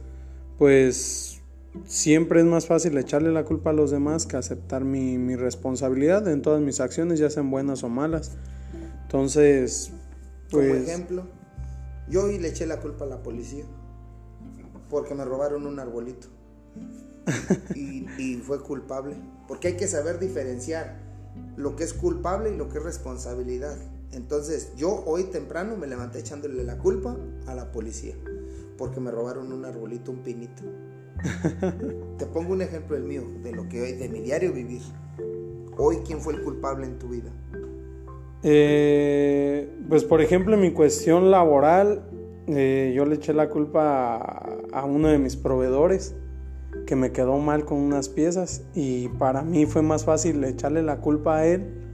pues 0.58 1.42
siempre 1.86 2.42
es 2.42 2.46
más 2.46 2.68
fácil 2.68 2.98
echarle 2.98 3.32
la 3.32 3.46
culpa 3.46 3.72
a 3.72 3.74
los 3.74 3.92
demás 3.92 4.26
que 4.26 4.38
aceptar 4.38 4.84
mi, 4.84 5.18
mi 5.18 5.36
responsabilidad 5.36 6.28
en 6.28 6.42
todas 6.42 6.62
mis 6.62 6.80
acciones, 6.80 7.20
ya 7.20 7.30
sean 7.30 7.50
buenas 7.50 7.84
o 7.84 7.90
malas. 7.90 8.34
Entonces, 9.04 9.92
pues... 10.50 10.70
Como 10.70 10.84
ejemplo, 10.84 11.24
yo 12.10 12.26
hoy 12.26 12.40
le 12.40 12.50
eché 12.50 12.66
la 12.66 12.80
culpa 12.80 13.06
a 13.06 13.08
la 13.08 13.24
policía 13.24 13.66
porque 14.90 15.16
me 15.16 15.26
robaron 15.26 15.66
un 15.66 15.80
arbolito. 15.80 16.28
y, 17.76 18.06
y 18.18 18.36
fue 18.38 18.62
culpable. 18.62 19.16
Porque 19.48 19.70
hay 19.70 19.78
que 19.78 19.88
saber 19.88 20.20
diferenciar 20.20 21.00
lo 21.56 21.76
que 21.76 21.84
es 21.86 21.94
culpable 21.94 22.52
y 22.54 22.58
lo 22.58 22.70
que 22.70 22.78
es 22.78 22.84
responsabilidad. 22.84 23.78
Entonces 24.14 24.74
yo 24.76 25.04
hoy 25.06 25.26
temprano 25.26 25.78
me 25.78 25.88
levanté 25.88 26.20
echándole 26.20 26.64
la 26.64 26.78
culpa 26.78 27.18
a 27.48 27.56
la 27.56 27.72
policía 27.72 28.16
porque 28.78 29.00
me 29.00 29.12
robaron 29.12 29.54
un 29.54 29.64
arbolito, 29.64 30.12
un 30.12 30.20
pinito. 30.24 30.64
Te 32.18 32.26
pongo 32.26 32.54
un 32.54 32.62
ejemplo 32.62 32.98
el 32.98 33.04
mío, 33.04 33.24
de 33.44 33.52
lo 33.52 33.70
que 33.70 33.82
hoy, 33.82 33.92
de 33.94 34.10
mi 34.10 34.22
diario 34.22 34.54
vivir. 34.54 34.82
Hoy, 35.78 35.98
¿quién 36.06 36.20
fue 36.20 36.34
el 36.34 36.42
culpable 36.42 36.88
en 36.88 36.98
tu 36.98 37.10
vida? 37.10 37.30
Eh, 38.44 39.70
pues 39.88 40.04
por 40.04 40.20
ejemplo 40.20 40.56
en 40.56 40.62
mi 40.62 40.74
cuestión 40.74 41.30
laboral, 41.30 42.10
eh, 42.48 42.92
yo 42.96 43.06
le 43.06 43.16
eché 43.16 43.34
la 43.34 43.50
culpa 43.50 44.16
a, 44.16 44.58
a 44.74 44.86
uno 44.86 45.10
de 45.10 45.20
mis 45.20 45.36
proveedores 45.36 46.16
que 46.88 46.96
me 46.96 47.12
quedó 47.12 47.38
mal 47.38 47.66
con 47.66 47.78
unas 47.78 48.10
piezas 48.10 48.64
y 48.74 49.10
para 49.10 49.44
mí 49.44 49.68
fue 49.68 49.84
más 49.84 50.06
fácil 50.06 50.44
echarle 50.44 50.82
la 50.82 51.02
culpa 51.02 51.38
a 51.38 51.46
él 51.46 51.91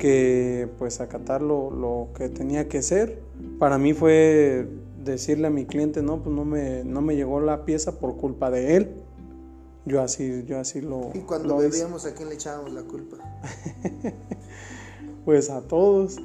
que 0.00 0.66
pues 0.78 1.00
acatar 1.00 1.42
lo, 1.42 2.08
que 2.16 2.28
tenía 2.30 2.68
que 2.68 2.82
ser. 2.82 3.20
Para 3.58 3.76
mí 3.78 3.92
fue 3.92 4.66
decirle 5.04 5.46
a 5.48 5.50
mi 5.50 5.66
cliente, 5.66 6.02
no, 6.02 6.22
pues 6.22 6.34
no 6.34 6.44
me, 6.44 6.82
no 6.84 7.02
me 7.02 7.14
llegó 7.14 7.40
la 7.40 7.64
pieza 7.66 8.00
por 8.00 8.16
culpa 8.16 8.50
de 8.50 8.76
él. 8.76 9.02
Yo 9.84 10.02
así, 10.02 10.44
yo 10.46 10.58
así 10.58 10.80
lo. 10.80 11.10
¿Y 11.14 11.20
cuando 11.20 11.58
bebíamos 11.58 12.06
a 12.06 12.14
quién 12.14 12.30
le 12.30 12.34
echábamos 12.34 12.72
la 12.72 12.82
culpa? 12.82 13.18
pues 15.24 15.50
a 15.50 15.60
todos. 15.60 16.16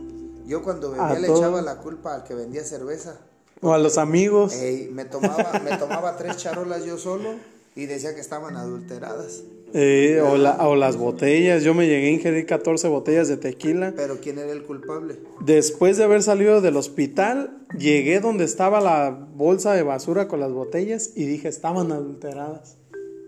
Yo 0.48 0.64
cuando 0.64 0.92
bebía 0.92 1.20
le 1.20 1.28
echaba 1.28 1.62
la 1.62 1.78
culpa 1.78 2.16
al 2.16 2.24
que 2.24 2.34
vendía 2.34 2.64
cerveza. 2.64 3.20
O 3.62 3.74
a 3.74 3.78
los 3.78 3.98
amigos. 3.98 4.56
me, 4.92 5.06
tomaba, 5.06 5.60
me 5.64 5.78
tomaba 5.78 6.16
tres 6.18 6.38
charolas 6.38 6.86
yo 6.86 6.98
solo 6.98 7.32
y 7.76 7.88
decía 7.88 8.16
que 8.16 8.22
estaban 8.22 8.56
adulteradas. 8.56 9.44
Eh, 9.78 10.22
o, 10.22 10.36
o, 10.36 10.76
las 10.78 10.96
botellas. 10.96 11.62
Yo 11.66 11.74
me 11.74 11.86
llegué 11.86 12.08
a 12.08 12.12
ingerir 12.12 12.46
14 12.46 12.88
botellas 12.88 13.28
de 13.28 13.36
tequila. 13.36 13.92
¿Pero 13.94 14.22
quién 14.22 14.40
era 14.40 14.54
el 14.54 14.64
culpable? 14.64 15.18
Después 15.42 15.98
de 15.98 16.06
haber 16.06 16.24
salido 16.24 16.62
del 16.62 16.78
hospital, 16.78 17.58
llegué 17.78 18.22
donde 18.22 18.46
estaba 18.46 18.80
la 18.80 19.10
bolsa 19.10 19.74
de 19.74 19.84
basura 19.84 20.30
con 20.30 20.40
las 20.40 20.54
botellas 20.54 21.12
y 21.14 21.26
dije, 21.26 21.50
estaban 21.50 21.92
adulteradas. 21.92 22.78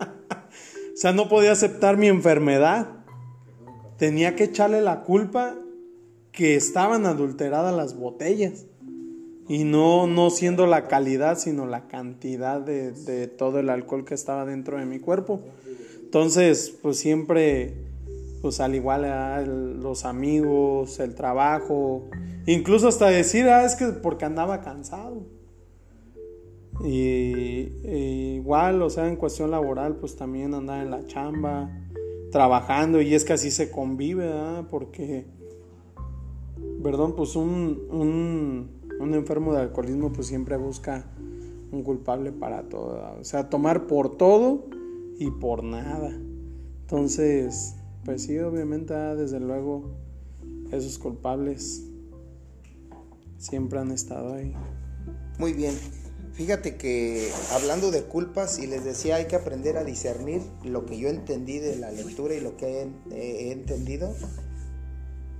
o 0.00 0.96
sea, 0.96 1.12
no 1.12 1.28
podía 1.28 1.52
aceptar 1.52 1.98
mi 1.98 2.06
enfermedad. 2.06 3.04
Tenía 3.98 4.34
que 4.34 4.44
echarle 4.44 4.80
la 4.80 5.02
culpa 5.02 5.54
que 6.32 6.56
estaban 6.56 7.04
adulteradas 7.04 7.76
las 7.76 7.94
botellas. 7.94 8.64
Y 9.50 9.64
no, 9.64 10.06
no 10.06 10.30
siendo 10.30 10.66
la 10.66 10.88
calidad, 10.88 11.36
sino 11.36 11.66
la 11.66 11.88
cantidad 11.88 12.58
de, 12.58 12.92
de 12.92 13.26
todo 13.26 13.58
el 13.58 13.68
alcohol 13.68 14.06
que 14.06 14.14
estaba 14.14 14.46
dentro 14.46 14.78
de 14.78 14.86
mi 14.86 14.98
cuerpo. 14.98 15.42
Entonces, 16.08 16.74
pues 16.80 16.98
siempre, 16.98 17.74
pues 18.40 18.60
al 18.60 18.74
igual 18.74 19.04
a 19.04 19.42
los 19.42 20.06
amigos, 20.06 21.00
el 21.00 21.14
trabajo, 21.14 22.08
incluso 22.46 22.88
hasta 22.88 23.10
decir, 23.10 23.46
ah, 23.46 23.66
es 23.66 23.76
que 23.76 23.88
porque 23.88 24.24
andaba 24.24 24.62
cansado. 24.62 25.26
Y, 26.82 27.68
igual, 28.36 28.80
o 28.80 28.88
sea, 28.88 29.06
en 29.06 29.16
cuestión 29.16 29.50
laboral, 29.50 29.96
pues 29.96 30.16
también 30.16 30.54
andaba 30.54 30.80
en 30.80 30.90
la 30.90 31.06
chamba, 31.06 31.70
trabajando, 32.32 33.02
y 33.02 33.14
es 33.14 33.26
que 33.26 33.34
así 33.34 33.50
se 33.50 33.70
convive, 33.70 34.32
Porque 34.70 35.26
perdón, 36.82 37.16
pues 37.16 37.36
un, 37.36 37.82
un, 37.90 38.70
un 38.98 39.14
enfermo 39.14 39.52
de 39.52 39.60
alcoholismo 39.60 40.10
pues 40.10 40.28
siempre 40.28 40.56
busca 40.56 41.04
un 41.70 41.82
culpable 41.82 42.32
para 42.32 42.62
todo. 42.62 42.98
O 43.20 43.24
sea, 43.24 43.50
tomar 43.50 43.86
por 43.86 44.16
todo 44.16 44.77
y 45.18 45.30
por 45.30 45.64
nada. 45.64 46.10
Entonces, 46.82 47.74
pues 48.04 48.22
sí, 48.22 48.38
obviamente, 48.38 48.94
ah, 48.94 49.14
desde 49.14 49.40
luego, 49.40 49.96
esos 50.72 50.98
culpables 50.98 51.84
siempre 53.36 53.78
han 53.78 53.90
estado 53.90 54.34
ahí. 54.34 54.54
Muy 55.38 55.52
bien. 55.52 55.74
Fíjate 56.32 56.76
que 56.76 57.30
hablando 57.52 57.90
de 57.90 58.04
culpas, 58.04 58.60
y 58.60 58.68
les 58.68 58.84
decía, 58.84 59.16
hay 59.16 59.26
que 59.26 59.36
aprender 59.36 59.76
a 59.76 59.84
discernir 59.84 60.40
lo 60.64 60.86
que 60.86 60.98
yo 60.98 61.08
entendí 61.08 61.58
de 61.58 61.76
la 61.76 61.90
lectura 61.90 62.34
y 62.34 62.40
lo 62.40 62.56
que 62.56 62.88
he, 63.10 63.48
he 63.48 63.52
entendido. 63.52 64.14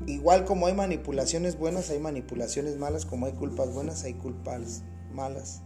Igual 0.07 0.45
como 0.45 0.67
hay 0.67 0.75
manipulaciones 0.75 1.57
buenas, 1.57 1.91
hay 1.91 2.01
manipulaciones 2.01 2.77
malas, 2.79 3.07
como 3.07 3.27
hay 3.27 3.33
culpas 3.33 3.73
buenas, 3.73 4.03
hay 4.05 4.15
culpas 4.15 4.83
malas. 5.13 5.63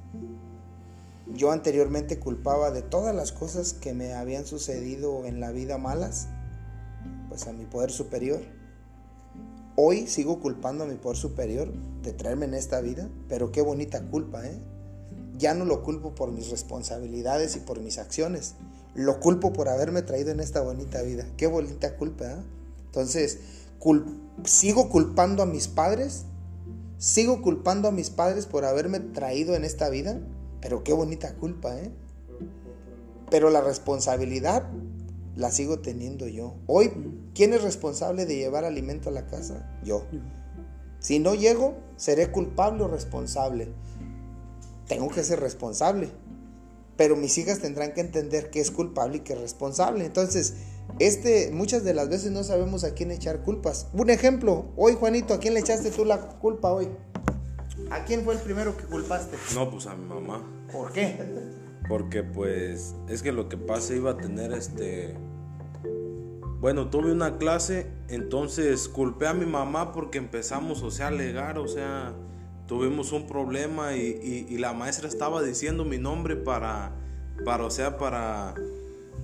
Yo 1.34 1.50
anteriormente 1.50 2.18
culpaba 2.18 2.70
de 2.70 2.82
todas 2.82 3.14
las 3.14 3.32
cosas 3.32 3.72
que 3.72 3.94
me 3.94 4.12
habían 4.12 4.44
sucedido 4.44 5.24
en 5.24 5.40
la 5.40 5.50
vida 5.50 5.78
malas, 5.78 6.28
pues 7.28 7.46
a 7.46 7.52
mi 7.52 7.64
poder 7.64 7.90
superior. 7.90 8.40
Hoy 9.74 10.06
sigo 10.06 10.40
culpando 10.40 10.84
a 10.84 10.86
mi 10.86 10.96
poder 10.96 11.16
superior 11.16 11.72
de 12.02 12.12
traerme 12.12 12.44
en 12.44 12.54
esta 12.54 12.82
vida, 12.82 13.08
pero 13.28 13.50
qué 13.50 13.62
bonita 13.62 14.02
culpa, 14.02 14.46
¿eh? 14.46 14.58
Ya 15.38 15.54
no 15.54 15.64
lo 15.64 15.82
culpo 15.82 16.14
por 16.14 16.30
mis 16.30 16.50
responsabilidades 16.50 17.56
y 17.56 17.60
por 17.60 17.80
mis 17.80 17.98
acciones, 17.98 18.54
lo 18.94 19.18
culpo 19.18 19.54
por 19.54 19.70
haberme 19.70 20.02
traído 20.02 20.30
en 20.30 20.40
esta 20.40 20.60
bonita 20.60 21.00
vida. 21.00 21.26
Qué 21.38 21.46
bonita 21.46 21.96
culpa, 21.96 22.26
¿eh? 22.26 22.42
Entonces, 22.84 23.38
sigo 24.44 24.90
culpando 24.90 25.42
a 25.42 25.46
mis 25.46 25.68
padres, 25.68 26.26
sigo 26.98 27.40
culpando 27.40 27.88
a 27.88 27.92
mis 27.92 28.10
padres 28.10 28.44
por 28.44 28.66
haberme 28.66 29.00
traído 29.00 29.54
en 29.54 29.64
esta 29.64 29.88
vida, 29.88 30.20
pero 30.62 30.84
qué 30.84 30.94
bonita 30.94 31.34
culpa, 31.34 31.76
¿eh? 31.76 31.90
Pero 33.30 33.50
la 33.50 33.60
responsabilidad 33.60 34.70
la 35.36 35.50
sigo 35.50 35.80
teniendo 35.80 36.28
yo. 36.28 36.54
Hoy, 36.66 36.92
¿quién 37.34 37.52
es 37.52 37.62
responsable 37.62 38.24
de 38.26 38.36
llevar 38.36 38.64
alimento 38.64 39.08
a 39.08 39.12
la 39.12 39.26
casa? 39.26 39.78
Yo. 39.84 40.06
Si 41.00 41.18
no 41.18 41.34
llego, 41.34 41.74
seré 41.96 42.30
culpable 42.30 42.84
o 42.84 42.88
responsable. 42.88 43.68
Tengo 44.86 45.08
que 45.08 45.24
ser 45.24 45.40
responsable. 45.40 46.10
Pero 46.96 47.16
mis 47.16 47.36
hijas 47.38 47.58
tendrán 47.58 47.92
que 47.92 48.00
entender 48.00 48.50
que 48.50 48.60
es 48.60 48.70
culpable 48.70 49.16
y 49.16 49.20
que 49.20 49.32
es 49.32 49.40
responsable. 49.40 50.04
Entonces, 50.04 50.54
este, 50.98 51.50
muchas 51.50 51.82
de 51.82 51.94
las 51.94 52.08
veces 52.08 52.30
no 52.30 52.44
sabemos 52.44 52.84
a 52.84 52.94
quién 52.94 53.10
echar 53.10 53.42
culpas. 53.42 53.88
Un 53.94 54.10
ejemplo, 54.10 54.66
hoy 54.76 54.94
Juanito, 54.94 55.34
¿a 55.34 55.38
quién 55.40 55.54
le 55.54 55.60
echaste 55.60 55.90
tú 55.90 56.04
la 56.04 56.20
culpa 56.38 56.70
hoy? 56.70 56.88
¿A 57.90 58.04
quién 58.04 58.24
fue 58.24 58.34
el 58.34 58.40
primero 58.40 58.76
que 58.76 58.84
culpaste? 58.84 59.36
No, 59.54 59.70
pues 59.70 59.86
a 59.86 59.94
mi 59.94 60.06
mamá. 60.06 60.42
¿Por 60.72 60.92
qué? 60.92 61.18
Porque 61.88 62.22
pues 62.22 62.94
es 63.08 63.22
que 63.22 63.32
lo 63.32 63.48
que 63.48 63.56
pasa 63.56 63.94
iba 63.94 64.12
a 64.12 64.16
tener 64.16 64.52
este... 64.52 65.16
Bueno, 66.60 66.90
tuve 66.90 67.10
una 67.10 67.38
clase, 67.38 67.90
entonces 68.08 68.88
culpé 68.88 69.26
a 69.26 69.34
mi 69.34 69.46
mamá 69.46 69.92
porque 69.92 70.18
empezamos, 70.18 70.82
o 70.82 70.92
sea, 70.92 71.06
a 71.06 71.08
alegar, 71.08 71.58
o 71.58 71.66
sea, 71.66 72.14
tuvimos 72.68 73.10
un 73.10 73.26
problema 73.26 73.96
y, 73.96 74.46
y, 74.48 74.58
la 74.58 74.72
maestra 74.72 75.08
estaba 75.08 75.42
diciendo 75.42 75.84
mi 75.84 75.98
nombre 75.98 76.36
para, 76.36 76.92
para, 77.44 77.64
o 77.64 77.70
sea, 77.70 77.98
para 77.98 78.54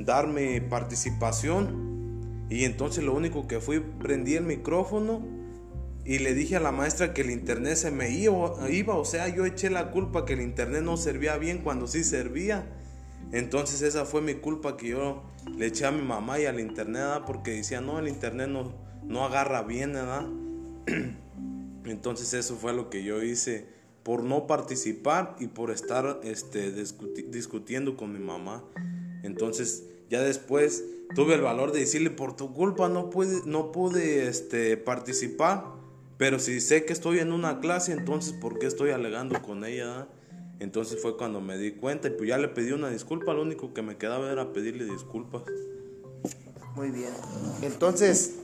darme 0.01 0.61
participación. 0.63 2.47
Y 2.51 2.65
entonces 2.65 3.05
lo 3.05 3.15
único 3.15 3.47
que 3.47 3.61
fui, 3.61 3.79
prendí 3.79 4.35
el 4.35 4.43
micrófono 4.43 5.38
y 6.09 6.21
le 6.21 6.33
dije 6.33 6.57
a 6.57 6.61
la 6.61 6.73
maestra 6.73 7.13
que 7.13 7.21
el 7.21 7.31
internet 7.31 7.77
se 7.77 7.91
me 7.91 8.11
iba, 8.11 8.71
iba, 8.71 8.95
o 8.95 9.05
sea, 9.05 9.29
yo 9.29 9.45
eché 9.45 9.69
la 9.69 9.91
culpa 9.91 10.25
que 10.25 10.33
el 10.33 10.41
internet 10.41 10.83
no 10.83 10.97
servía 10.97 11.37
bien 11.37 11.59
cuando 11.59 11.87
sí 11.87 12.03
servía. 12.03 12.67
Entonces 13.31 13.83
esa 13.83 14.07
fue 14.07 14.23
mi 14.23 14.33
culpa 14.33 14.79
que 14.79 14.89
yo 14.89 15.23
le 15.55 15.67
eché 15.67 15.85
a 15.85 15.91
mi 15.91 16.01
mamá 16.01 16.41
y 16.41 16.47
al 16.47 16.61
internet, 16.61 17.25
porque 17.27 17.51
decía, 17.51 17.83
no, 17.83 17.99
el 17.99 18.09
internet 18.09 18.49
no, 18.49 18.73
no 19.05 19.23
agarra 19.27 19.65
bien, 19.65 19.93
¿verdad? 19.93 20.27
Entonces 21.85 22.33
eso 22.33 22.57
fue 22.57 22.73
lo 22.73 22.89
que 22.89 23.05
yo 23.05 23.23
hice 23.23 23.67
por 24.03 24.25
no 24.25 24.47
participar 24.47 25.37
y 25.39 25.49
por 25.49 25.71
estar 25.71 26.21
este, 26.23 26.73
discutiendo 26.73 27.99
con 27.99 28.15
mi 28.15 28.19
mamá. 28.19 28.65
Entonces 29.23 29.85
ya 30.09 30.23
después 30.23 30.83
tuve 31.15 31.35
el 31.35 31.43
valor 31.43 31.73
de 31.73 31.81
decirle, 31.81 32.09
por 32.09 32.35
tu 32.35 32.55
culpa 32.55 32.89
no 32.89 33.11
pude, 33.11 33.43
no 33.45 33.73
pude 33.73 34.27
este, 34.27 34.79
participar. 34.79 35.77
Pero 36.19 36.41
si 36.41 36.61
sé 36.61 36.85
que 36.85 36.93
estoy 36.93 37.21
en 37.21 37.33
una 37.33 37.61
clase, 37.61 37.93
entonces 37.93 38.33
¿por 38.33 38.59
qué 38.59 38.67
estoy 38.67 38.91
alegando 38.91 39.41
con 39.41 39.65
ella? 39.65 40.09
Entonces 40.59 41.01
fue 41.01 41.17
cuando 41.17 41.41
me 41.41 41.57
di 41.57 41.73
cuenta 41.73 42.09
y 42.09 42.11
pues 42.11 42.29
ya 42.29 42.37
le 42.39 42.49
pedí 42.49 42.73
una 42.73 42.91
disculpa, 42.91 43.33
lo 43.33 43.43
único 43.43 43.73
que 43.73 43.83
me 43.83 43.97
quedaba 43.97 44.31
era 44.33 44.53
pedirle 44.53 44.85
disculpas. 44.85 45.43
Muy 46.75 46.91
bien. 46.91 47.11
Entonces, 47.63 48.35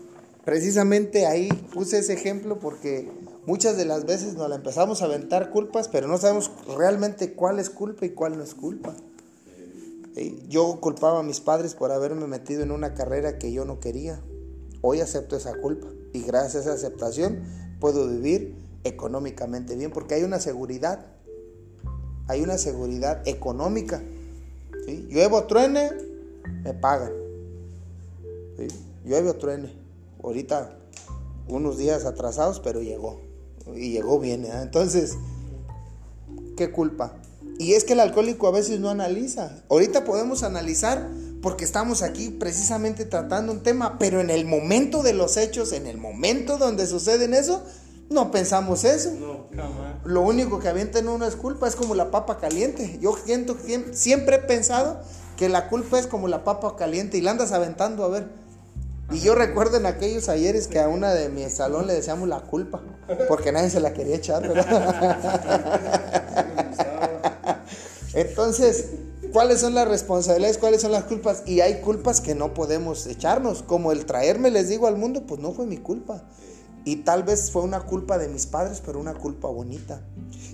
precisamente 0.44 1.26
ahí 1.26 1.48
puse 1.72 1.98
ese 1.98 2.12
ejemplo 2.12 2.60
porque 2.60 3.10
muchas 3.44 3.76
de 3.76 3.84
las 3.84 4.06
veces 4.06 4.34
nos 4.34 4.48
la 4.48 4.54
empezamos 4.54 5.02
a 5.02 5.06
aventar 5.06 5.50
culpas, 5.50 5.88
pero 5.88 6.06
no 6.06 6.16
sabemos 6.18 6.52
realmente 6.78 7.32
cuál 7.32 7.58
es 7.58 7.70
culpa 7.70 8.06
y 8.06 8.10
cuál 8.10 8.36
no 8.38 8.44
es 8.44 8.54
culpa. 8.54 8.94
Yo 10.48 10.78
culpaba 10.80 11.18
a 11.18 11.22
mis 11.24 11.40
padres 11.40 11.74
por 11.74 11.90
haberme 11.90 12.28
metido 12.28 12.62
en 12.62 12.70
una 12.70 12.94
carrera 12.94 13.36
que 13.36 13.52
yo 13.52 13.64
no 13.64 13.80
quería. 13.80 14.20
Hoy 14.80 15.00
acepto 15.00 15.36
esa 15.36 15.54
culpa 15.56 15.88
y 16.12 16.22
gracias 16.22 16.54
a 16.54 16.74
esa 16.74 16.74
aceptación 16.74 17.63
puedo 17.80 18.08
vivir 18.08 18.54
económicamente 18.84 19.76
bien, 19.76 19.90
porque 19.90 20.14
hay 20.14 20.22
una 20.22 20.38
seguridad, 20.40 21.06
hay 22.28 22.42
una 22.42 22.58
seguridad 22.58 23.26
económica. 23.26 24.02
¿sí? 24.86 25.06
Lluevo, 25.10 25.44
truene, 25.44 25.90
me 26.62 26.74
pagan. 26.74 27.12
¿sí? 28.56 28.68
Llueve 29.04 29.30
o 29.30 29.34
truene. 29.34 29.72
Ahorita 30.22 30.76
unos 31.48 31.78
días 31.78 32.04
atrasados, 32.04 32.60
pero 32.60 32.80
llegó. 32.80 33.20
Y 33.74 33.90
llegó 33.90 34.18
bien. 34.18 34.44
¿eh? 34.44 34.62
Entonces, 34.62 35.16
¿qué 36.56 36.70
culpa? 36.70 37.16
Y 37.58 37.74
es 37.74 37.84
que 37.84 37.92
el 37.92 38.00
alcohólico 38.00 38.48
a 38.48 38.50
veces 38.50 38.80
no 38.80 38.90
analiza. 38.90 39.62
Ahorita 39.70 40.04
podemos 40.04 40.42
analizar 40.42 41.08
porque 41.44 41.64
estamos 41.66 42.00
aquí 42.00 42.30
precisamente 42.30 43.04
tratando 43.04 43.52
un 43.52 43.62
tema, 43.62 43.98
pero 43.98 44.22
en 44.22 44.30
el 44.30 44.46
momento 44.46 45.02
de 45.02 45.12
los 45.12 45.36
hechos, 45.36 45.72
en 45.72 45.86
el 45.86 45.98
momento 45.98 46.56
donde 46.56 46.86
suceden 46.86 47.34
eso, 47.34 47.62
no 48.08 48.30
pensamos 48.30 48.84
eso. 48.84 49.10
No, 49.10 49.46
Lo 50.06 50.22
único 50.22 50.58
que 50.58 50.68
avienta 50.68 51.00
en 51.00 51.08
uno 51.08 51.26
es 51.26 51.36
culpa, 51.36 51.68
es 51.68 51.76
como 51.76 51.94
la 51.94 52.10
papa 52.10 52.38
caliente. 52.38 52.98
Yo 52.98 53.14
siento, 53.22 53.58
siempre 53.92 54.36
he 54.36 54.38
pensado 54.38 55.02
que 55.36 55.50
la 55.50 55.68
culpa 55.68 55.98
es 55.98 56.06
como 56.06 56.28
la 56.28 56.44
papa 56.44 56.76
caliente 56.76 57.18
y 57.18 57.20
la 57.20 57.32
andas 57.32 57.52
aventando 57.52 58.04
a 58.04 58.08
ver. 58.08 58.26
Y 59.10 59.20
yo 59.20 59.34
recuerdo 59.34 59.76
en 59.76 59.84
aquellos 59.84 60.30
ayeres 60.30 60.66
que 60.66 60.80
a 60.80 60.88
una 60.88 61.12
de 61.12 61.28
mi 61.28 61.50
salón 61.50 61.86
le 61.86 61.92
decíamos 61.92 62.26
la 62.26 62.40
culpa, 62.40 62.80
porque 63.28 63.52
nadie 63.52 63.68
se 63.68 63.80
la 63.80 63.92
quería 63.92 64.16
echar, 64.16 64.44
Entonces, 68.14 68.86
¿cuáles 69.34 69.60
son 69.60 69.74
las 69.74 69.88
responsabilidades? 69.88 70.58
¿Cuáles 70.58 70.80
son 70.80 70.92
las 70.92 71.04
culpas? 71.04 71.42
Y 71.44 71.60
hay 71.60 71.80
culpas 71.80 72.20
que 72.20 72.36
no 72.36 72.54
podemos 72.54 73.04
echarnos, 73.06 73.64
como 73.64 73.90
el 73.90 74.06
traerme, 74.06 74.50
les 74.50 74.68
digo, 74.68 74.86
al 74.86 74.96
mundo, 74.96 75.24
pues 75.26 75.40
no 75.40 75.52
fue 75.52 75.66
mi 75.66 75.76
culpa. 75.76 76.22
Y 76.84 76.96
tal 76.96 77.24
vez 77.24 77.50
fue 77.50 77.62
una 77.62 77.80
culpa 77.80 78.16
de 78.16 78.28
mis 78.28 78.46
padres, 78.46 78.80
pero 78.86 79.00
una 79.00 79.14
culpa 79.14 79.48
bonita. 79.48 80.06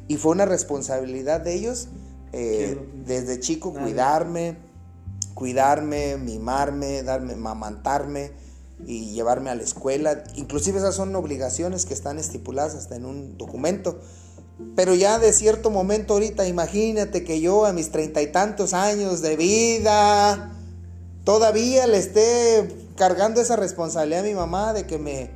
Y 0.08 0.16
fue 0.16 0.32
una 0.32 0.46
responsabilidad 0.46 1.42
de 1.42 1.54
ellos 1.54 1.88
eh, 2.32 2.80
desde 3.04 3.38
chico 3.38 3.74
cuidarme, 3.74 4.56
cuidarme, 5.35 6.16
mimarme, 6.16 7.02
darme, 7.02 7.37
mamantarme 7.37 8.33
y 8.87 9.10
llevarme 9.10 9.50
a 9.50 9.56
la 9.56 9.62
escuela. 9.62 10.24
Inclusive 10.37 10.78
esas 10.78 10.94
son 10.94 11.14
obligaciones 11.16 11.85
que 11.85 11.92
están 11.92 12.18
estipuladas 12.18 12.74
hasta 12.74 12.96
en 12.96 13.04
un 13.04 13.37
documento. 13.37 14.00
Pero 14.77 14.94
ya 14.94 15.19
de 15.19 15.33
cierto 15.33 15.71
momento 15.71 16.15
ahorita, 16.15 16.46
imagínate 16.46 17.25
que 17.25 17.40
yo 17.40 17.67
a 17.67 17.73
mis 17.73 17.90
treinta 17.90 18.23
y 18.23 18.29
tantos 18.29 18.73
años 18.73 19.21
de 19.21 19.37
vida, 19.37 20.52
todavía 21.25 21.87
le 21.87 21.98
esté 21.98 22.67
cargando 22.96 23.40
esa 23.40 23.56
responsabilidad 23.56 24.21
a 24.21 24.27
mi 24.27 24.35
mamá 24.35 24.73
de 24.73 24.87
que 24.87 24.98
me 24.98 25.31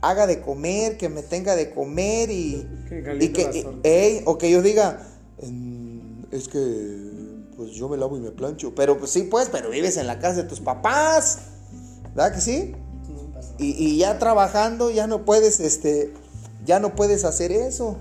haga 0.00 0.26
de 0.26 0.40
comer, 0.40 0.96
que 0.96 1.08
me 1.08 1.22
tenga 1.22 1.56
de 1.56 1.70
comer 1.70 2.30
y 2.30 2.66
que, 2.88 4.22
o 4.24 4.38
que 4.38 4.50
yo 4.50 4.62
diga, 4.62 5.06
es 6.30 6.48
que 6.48 7.08
pues 7.56 7.72
yo 7.72 7.88
me 7.88 7.96
lavo 7.96 8.16
y 8.16 8.20
me 8.20 8.30
plancho, 8.30 8.74
pero 8.74 8.98
pues 8.98 9.10
sí 9.10 9.22
pues, 9.22 9.48
pero 9.50 9.70
vives 9.70 9.96
en 9.96 10.06
la 10.06 10.18
casa 10.20 10.42
de 10.42 10.48
tus 10.48 10.60
papás, 10.60 11.40
¿verdad 12.14 12.32
que 12.32 12.40
sí? 12.40 12.74
Y, 13.58 13.70
y 13.72 13.98
ya 13.98 14.18
trabajando 14.18 14.90
ya 14.90 15.08
no 15.08 15.24
puedes, 15.24 15.58
este, 15.58 16.14
ya 16.64 16.78
no 16.78 16.94
puedes 16.94 17.24
hacer 17.24 17.50
eso 17.50 17.98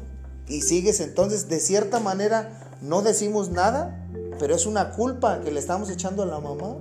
y 0.48 0.62
sigues 0.62 1.00
entonces, 1.00 1.50
de 1.50 1.60
cierta 1.60 2.00
manera, 2.00 2.78
no 2.82 3.02
decimos 3.02 3.50
nada, 3.50 4.08
pero 4.40 4.56
es 4.56 4.66
una 4.66 4.92
culpa 4.92 5.42
que 5.42 5.52
le 5.52 5.60
estamos 5.60 5.90
echando 5.90 6.24
a 6.24 6.26
la 6.26 6.40
mamá. 6.40 6.78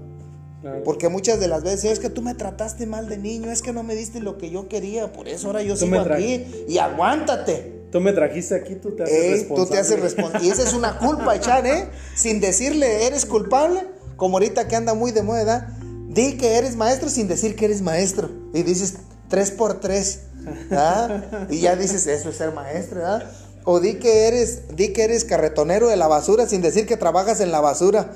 Claro. 0.63 0.83
Porque 0.85 1.09
muchas 1.09 1.39
de 1.39 1.49
las 1.49 1.63
veces 1.63 1.93
es 1.93 1.99
que 1.99 2.11
tú 2.11 2.23
me 2.23 2.35
trataste 2.35 2.87
mal 2.87 3.09
de 3.09 3.19
niño, 3.19 3.51
es 3.51 3.63
que 3.63 3.73
no 3.73 3.83
me 3.83 3.95
diste 3.95 4.21
lo 4.21 4.39
que 4.39 4.51
yo 4.51 4.69
quería, 4.69 5.13
por 5.13 5.29
eso 5.29 5.49
ahora 5.49 5.63
yo 5.63 5.75
Tú 5.75 5.81
sigo 5.81 6.01
aquí 6.01 6.45
y 6.69 6.79
aguántate. 6.79 7.77
Tú 7.93 8.01
me 8.01 8.13
trajiste 8.13 8.55
aquí, 8.55 8.75
tú 8.75 8.97
te 8.97 9.05
haces 9.05 9.15
Ey, 9.15 9.31
responsable. 9.33 9.65
tú 9.65 9.73
te 9.73 9.79
haces 9.79 10.01
responsable. 10.01 10.47
Y 10.47 10.51
esa 10.51 10.63
es 10.63 10.73
una 10.73 10.99
culpa, 10.99 11.37
echar, 11.37 11.67
¿eh? 11.67 11.89
Sin 12.15 12.41
decirle 12.41 13.07
eres 13.07 13.27
culpable, 13.27 13.87
como 14.17 14.37
ahorita 14.37 14.67
que 14.67 14.77
anda 14.77 14.95
muy 14.95 15.13
de 15.13 15.23
moda. 15.23 15.77
Di 16.09 16.37
que 16.37 16.57
eres 16.57 16.77
maestro 16.77 17.09
sin 17.11 17.29
decir 17.29 17.55
que 17.55 17.67
eres 17.67 17.83
maestro. 17.83 18.31
Y 18.55 18.63
dices 18.63 18.95
tres 19.29 19.51
por 19.51 19.81
tres, 19.81 20.23
¿verdad? 20.69 21.49
Y 21.51 21.61
ya 21.61 21.77
dices, 21.77 22.07
eso 22.07 22.31
es 22.31 22.37
ser 22.37 22.53
maestro, 22.53 23.01
¿verdad? 23.01 23.31
O 23.69 23.81
di 23.81 23.95
que 23.95 24.29
eres, 24.29 24.77
di 24.77 24.93
que 24.93 25.03
eres 25.03 25.25
carretonero 25.25 25.89
de 25.89 25.97
la 25.97 26.07
basura 26.07 26.47
sin 26.47 26.63
decir 26.63 26.87
que 26.87 26.97
trabajas 26.97 27.41
en 27.41 27.51
la 27.51 27.61
basura. 27.61 28.13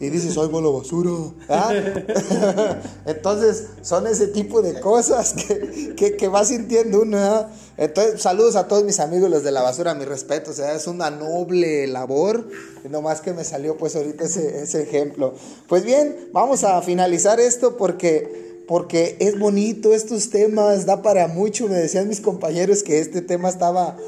Y 0.00 0.08
dices, 0.08 0.36
ay, 0.38 0.48
va 0.48 0.60
basura. 0.70 1.10
¿verdad? 1.46 2.82
Entonces, 3.06 3.64
son 3.82 4.06
ese 4.06 4.26
tipo 4.28 4.62
de 4.62 4.80
cosas 4.80 5.34
que, 5.34 5.94
que, 5.96 6.16
que 6.16 6.28
va 6.28 6.46
sintiendo 6.46 7.02
uno. 7.02 7.18
¿verdad? 7.18 7.48
Entonces, 7.76 8.22
saludos 8.22 8.56
a 8.56 8.68
todos 8.68 8.84
mis 8.84 8.98
amigos, 8.98 9.28
los 9.28 9.44
de 9.44 9.52
la 9.52 9.60
basura, 9.60 9.94
mi 9.94 10.06
respeto. 10.06 10.50
O 10.50 10.54
sea, 10.54 10.74
es 10.74 10.86
una 10.86 11.10
noble 11.10 11.86
labor. 11.86 12.48
Nomás 12.88 13.20
que 13.20 13.34
me 13.34 13.44
salió, 13.44 13.76
pues, 13.76 13.96
ahorita 13.96 14.24
ese, 14.24 14.62
ese 14.62 14.82
ejemplo. 14.82 15.34
Pues 15.68 15.84
bien, 15.84 16.30
vamos 16.32 16.64
a 16.64 16.80
finalizar 16.80 17.38
esto 17.38 17.76
porque, 17.76 18.64
porque 18.66 19.18
es 19.20 19.38
bonito 19.38 19.92
estos 19.92 20.30
temas, 20.30 20.86
da 20.86 21.02
para 21.02 21.28
mucho. 21.28 21.68
Me 21.68 21.76
decían 21.76 22.08
mis 22.08 22.22
compañeros 22.22 22.82
que 22.82 22.98
este 22.98 23.20
tema 23.20 23.50
estaba 23.50 23.98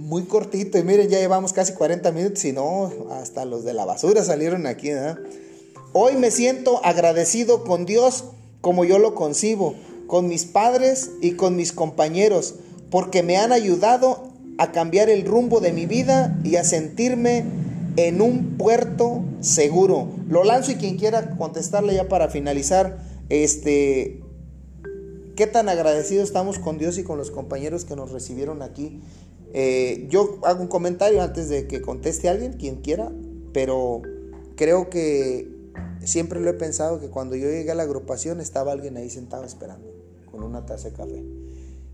muy 0.00 0.24
cortito. 0.24 0.78
Y 0.78 0.82
miren, 0.82 1.08
ya 1.08 1.18
llevamos 1.18 1.52
casi 1.52 1.72
40 1.74 2.10
minutos 2.12 2.44
y 2.44 2.52
no, 2.52 2.90
hasta 3.10 3.44
los 3.44 3.64
de 3.64 3.74
la 3.74 3.84
basura 3.84 4.24
salieron 4.24 4.66
aquí. 4.66 4.90
Hoy 5.92 6.16
me 6.16 6.30
siento 6.30 6.84
agradecido 6.84 7.64
con 7.64 7.86
Dios 7.86 8.24
como 8.60 8.84
yo 8.84 8.98
lo 8.98 9.14
concibo, 9.14 9.74
con 10.06 10.28
mis 10.28 10.44
padres 10.44 11.10
y 11.20 11.32
con 11.32 11.56
mis 11.56 11.72
compañeros, 11.72 12.56
porque 12.90 13.22
me 13.22 13.36
han 13.36 13.52
ayudado 13.52 14.30
a 14.58 14.72
cambiar 14.72 15.08
el 15.08 15.24
rumbo 15.24 15.60
de 15.60 15.72
mi 15.72 15.86
vida 15.86 16.38
y 16.44 16.56
a 16.56 16.64
sentirme 16.64 17.44
en 17.96 18.20
un 18.20 18.56
puerto 18.56 19.22
seguro. 19.40 20.08
Lo 20.28 20.44
lanzo 20.44 20.72
y 20.72 20.76
quien 20.76 20.96
quiera 20.96 21.36
contestarle 21.36 21.94
ya 21.94 22.08
para 22.08 22.28
finalizar, 22.28 22.98
este, 23.28 24.20
qué 25.36 25.46
tan 25.46 25.68
agradecidos 25.68 26.24
estamos 26.24 26.58
con 26.58 26.78
Dios 26.78 26.98
y 26.98 27.02
con 27.02 27.16
los 27.16 27.30
compañeros 27.30 27.84
que 27.84 27.96
nos 27.96 28.10
recibieron 28.10 28.62
aquí. 28.62 29.00
Eh, 29.52 30.06
yo 30.08 30.38
hago 30.44 30.62
un 30.62 30.68
comentario 30.68 31.22
antes 31.22 31.48
de 31.48 31.66
que 31.66 31.80
conteste 31.80 32.28
alguien, 32.28 32.52
quien 32.54 32.76
quiera, 32.76 33.10
pero 33.52 34.02
creo 34.56 34.90
que 34.90 35.48
siempre 36.04 36.40
lo 36.40 36.50
he 36.50 36.54
pensado 36.54 37.00
que 37.00 37.08
cuando 37.08 37.36
yo 37.36 37.48
llegué 37.48 37.70
a 37.70 37.74
la 37.74 37.82
agrupación 37.82 38.40
estaba 38.40 38.72
alguien 38.72 38.96
ahí 38.96 39.10
sentado 39.10 39.44
esperando 39.44 39.92
con 40.30 40.42
una 40.42 40.66
taza 40.66 40.90
de 40.90 40.96
café. 40.96 41.24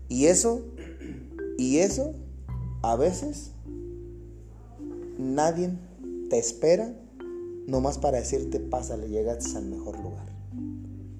Y 0.09 0.25
eso, 0.25 0.61
y 1.57 1.79
eso, 1.79 2.13
a 2.81 2.95
veces 2.95 3.51
nadie 5.17 5.71
te 6.29 6.37
espera 6.37 6.93
nomás 7.65 7.97
para 7.97 8.19
decirte 8.19 8.59
pásale, 8.59 9.09
llegaste 9.09 9.57
al 9.57 9.65
mejor 9.65 9.99
lugar. 9.99 10.27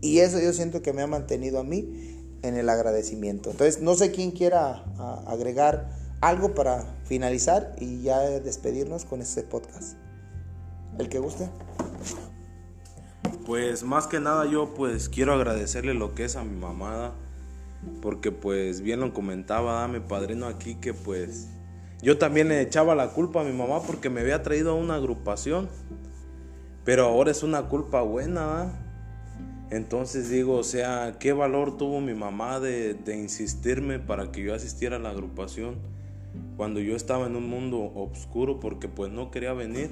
Y 0.01 0.19
eso 0.19 0.39
yo 0.39 0.53
siento 0.53 0.81
que 0.81 0.93
me 0.93 1.01
ha 1.01 1.07
mantenido 1.07 1.59
a 1.59 1.63
mí 1.63 2.17
en 2.43 2.55
el 2.55 2.69
agradecimiento. 2.69 3.51
Entonces, 3.51 3.81
no 3.81 3.95
sé 3.95 4.11
quién 4.11 4.31
quiera 4.31 4.85
agregar 5.25 6.06
algo 6.21 6.55
para 6.55 6.83
finalizar 7.03 7.75
y 7.79 8.01
ya 8.01 8.19
despedirnos 8.19 9.05
con 9.05 9.21
este 9.21 9.43
podcast. 9.43 9.97
El 10.97 11.09
que 11.09 11.19
guste. 11.19 11.49
Pues 13.45 13.83
más 13.83 14.07
que 14.07 14.19
nada 14.19 14.45
yo 14.45 14.73
pues 14.73 15.09
quiero 15.09 15.33
agradecerle 15.33 15.93
lo 15.93 16.15
que 16.15 16.25
es 16.25 16.35
a 16.35 16.43
mi 16.43 16.57
mamada, 16.57 17.13
porque 18.01 18.31
pues 18.31 18.81
bien 18.81 18.99
lo 18.99 19.13
comentaba 19.13 19.81
¿da? 19.81 19.87
mi 19.87 19.99
padrino 19.99 20.47
aquí 20.47 20.75
que 20.75 20.93
pues 20.93 21.47
yo 22.01 22.17
también 22.17 22.49
le 22.49 22.61
echaba 22.61 22.95
la 22.95 23.09
culpa 23.09 23.41
a 23.41 23.43
mi 23.43 23.53
mamá 23.53 23.81
porque 23.83 24.09
me 24.09 24.21
había 24.21 24.43
traído 24.43 24.71
a 24.71 24.75
una 24.75 24.95
agrupación, 24.95 25.69
pero 26.83 27.05
ahora 27.05 27.31
es 27.31 27.43
una 27.43 27.69
culpa 27.69 28.01
buena, 28.01 28.45
¿da? 28.45 28.83
Entonces 29.69 30.29
digo, 30.29 30.55
o 30.55 30.63
sea, 30.63 31.17
¿qué 31.19 31.33
valor 31.33 31.77
tuvo 31.77 31.99
mi 31.99 32.13
mamá 32.13 32.59
de 32.61 32.97
insistirme 33.07 33.99
para 33.99 34.31
que 34.31 34.41
yo 34.41 34.55
asistiera 34.55 34.95
a 34.95 34.99
la 34.99 35.09
agrupación 35.09 35.96
cuando 36.55 36.79
yo 36.79 36.95
estaba 36.95 37.27
en 37.27 37.35
un 37.35 37.47
mundo 37.49 37.91
oscuro 37.95 38.59
porque 38.59 38.87
pues 38.87 39.11
no 39.11 39.31
quería 39.31 39.53
venir? 39.53 39.91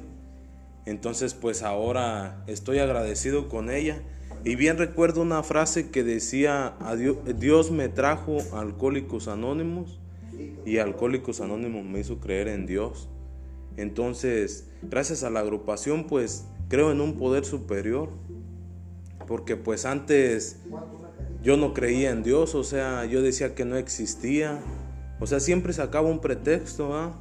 Entonces 0.86 1.34
pues 1.34 1.64
ahora 1.64 2.43
estoy 2.48 2.80
agradecido 2.80 3.50
con 3.50 3.70
ella. 3.70 4.02
Y 4.43 4.56
bien 4.56 4.78
recuerdo 4.78 5.22
una 5.22 5.41
frase 5.43 5.89
que 5.89 6.04
decía, 6.04 6.76
"Adió- 6.80 7.22
Dios 7.39 7.72
me 7.72 7.89
trajo 7.89 8.38
Alcohólicos 8.54 9.28
Anónimos 9.28 10.00
y 10.66 10.78
Alcohólicos 10.78 11.41
Anónimos 11.41 11.84
me 11.86 12.00
hizo 12.00 12.20
creer 12.20 12.48
en 12.50 12.66
Dios. 12.68 13.10
Entonces, 13.78 14.70
gracias 14.84 15.24
a 15.24 15.30
la 15.30 15.39
agrupación 15.39 16.06
pues 16.06 16.46
creo 16.70 16.91
en 16.91 17.02
un 17.02 17.14
poder 17.18 17.46
superior. 17.46 18.10
Porque 19.28 19.56
pues 19.56 19.86
antes 19.86 20.60
yo 21.43 21.58
no 21.58 21.74
creía 21.74 22.12
en 22.12 22.22
Dios, 22.22 22.54
o 22.54 22.64
sea, 22.64 23.06
yo 23.06 23.24
decía 23.24 23.56
que 23.56 23.66
no 23.66 23.76
existía. 23.78 24.60
O 25.20 25.28
sea, 25.28 25.39
siempre 25.39 25.74
sacaba 25.74 26.09
un 26.09 26.20
pretexto, 26.20 26.95
¿ah? 26.95 27.13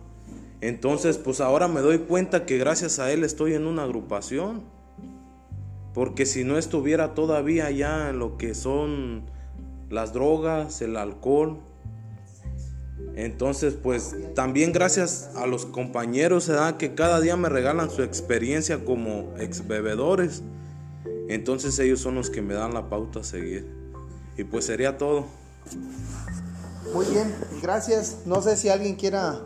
Entonces, 0.61 1.18
pues 1.18 1.40
ahora 1.40 1.68
me 1.68 1.80
doy 1.80 1.99
cuenta 1.99 2.47
que 2.47 2.59
gracias 2.59 2.99
a 2.99 3.12
él 3.12 3.22
estoy 3.24 3.55
en 3.55 3.66
una 3.66 3.82
agrupación. 3.82 4.62
Porque 5.92 6.26
si 6.26 6.42
no 6.42 6.59
estuviera 6.59 7.14
todavía 7.14 7.70
ya 7.70 8.11
en 8.11 8.18
lo 8.18 8.36
que 8.36 8.55
son 8.55 9.24
las 9.90 10.12
drogas, 10.12 10.82
el 10.82 10.97
alcohol. 10.97 11.61
Entonces, 13.14 13.74
pues 13.74 14.16
también 14.34 14.72
gracias 14.72 15.30
a 15.36 15.47
los 15.47 15.66
compañeros, 15.66 16.49
¿verdad? 16.49 16.78
Que 16.78 16.95
cada 16.95 17.20
día 17.20 17.36
me 17.36 17.49
regalan 17.49 17.90
su 17.90 18.03
experiencia 18.03 18.84
como 18.84 19.34
ex 19.38 19.68
bebedores. 19.68 20.42
Entonces 21.28 21.78
ellos 21.78 22.01
son 22.01 22.16
los 22.16 22.28
que 22.30 22.42
me 22.42 22.55
dan 22.55 22.74
la 22.74 22.88
pauta 22.88 23.20
a 23.20 23.24
seguir. 23.24 23.66
Y 24.36 24.45
pues 24.45 24.64
sería 24.64 24.99
todo. 24.99 25.26
Muy 26.93 27.07
bien, 27.07 27.35
gracias. 27.62 28.18
No 28.26 28.43
sé 28.43 28.57
si 28.57 28.68
alguien 28.68 28.97
quiera 28.97 29.41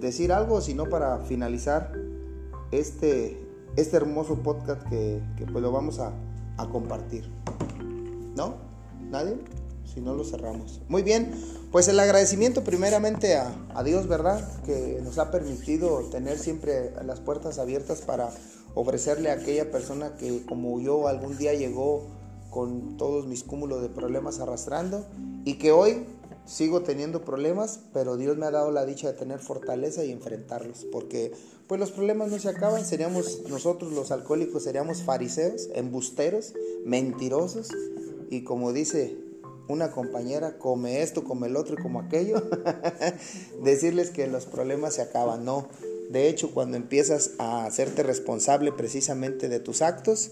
decir 0.00 0.32
algo, 0.32 0.60
sino 0.60 0.86
para 0.86 1.18
finalizar 1.20 1.92
este, 2.70 3.40
este 3.76 3.96
hermoso 3.96 4.36
podcast 4.36 4.82
que, 4.88 5.22
que, 5.36 5.46
pues 5.46 5.62
lo 5.62 5.72
vamos 5.72 5.98
a, 6.00 6.12
a 6.56 6.68
compartir. 6.68 7.30
¿No? 8.34 8.56
¿Nadie? 9.10 9.36
Si 9.84 10.00
no, 10.00 10.14
lo 10.14 10.24
cerramos. 10.24 10.82
Muy 10.88 11.02
bien, 11.02 11.32
pues 11.72 11.88
el 11.88 11.98
agradecimiento 11.98 12.62
primeramente 12.62 13.36
a, 13.36 13.54
a 13.74 13.82
Dios, 13.82 14.06
¿verdad? 14.06 14.46
Que 14.64 15.00
nos 15.02 15.18
ha 15.18 15.30
permitido 15.30 16.00
tener 16.10 16.38
siempre 16.38 16.92
las 17.04 17.20
puertas 17.20 17.58
abiertas 17.58 18.02
para 18.02 18.28
ofrecerle 18.74 19.30
a 19.30 19.34
aquella 19.34 19.70
persona 19.70 20.16
que 20.16 20.44
como 20.44 20.78
yo 20.80 21.08
algún 21.08 21.38
día 21.38 21.54
llegó 21.54 22.17
con 22.50 22.96
todos 22.96 23.26
mis 23.26 23.44
cúmulos 23.44 23.82
de 23.82 23.88
problemas 23.88 24.40
arrastrando 24.40 25.06
y 25.44 25.54
que 25.54 25.72
hoy 25.72 26.04
sigo 26.48 26.82
teniendo 26.82 27.24
problemas, 27.24 27.80
pero 27.92 28.16
Dios 28.16 28.38
me 28.38 28.46
ha 28.46 28.50
dado 28.50 28.70
la 28.72 28.86
dicha 28.86 29.12
de 29.12 29.18
tener 29.18 29.38
fortaleza 29.38 30.04
y 30.04 30.12
enfrentarlos, 30.12 30.86
porque 30.90 31.32
pues 31.66 31.78
los 31.78 31.90
problemas 31.90 32.30
no 32.30 32.38
se 32.38 32.48
acaban, 32.48 32.86
seríamos 32.86 33.42
nosotros 33.48 33.92
los 33.92 34.10
alcohólicos, 34.10 34.64
seríamos 34.64 35.02
fariseos, 35.02 35.68
embusteros, 35.74 36.54
mentirosos 36.86 37.68
y 38.30 38.44
como 38.44 38.72
dice 38.72 39.18
una 39.68 39.90
compañera, 39.90 40.56
come 40.56 41.02
esto, 41.02 41.24
come 41.24 41.48
el 41.48 41.56
otro 41.56 41.76
y 41.78 41.82
como 41.82 42.00
aquello, 42.00 42.42
decirles 43.62 44.10
que 44.10 44.26
los 44.26 44.46
problemas 44.46 44.94
se 44.94 45.02
acaban, 45.02 45.44
no. 45.44 45.68
De 46.10 46.30
hecho, 46.30 46.52
cuando 46.54 46.78
empiezas 46.78 47.32
a 47.36 47.66
hacerte 47.66 48.02
responsable 48.02 48.72
precisamente 48.72 49.50
de 49.50 49.60
tus 49.60 49.82
actos, 49.82 50.30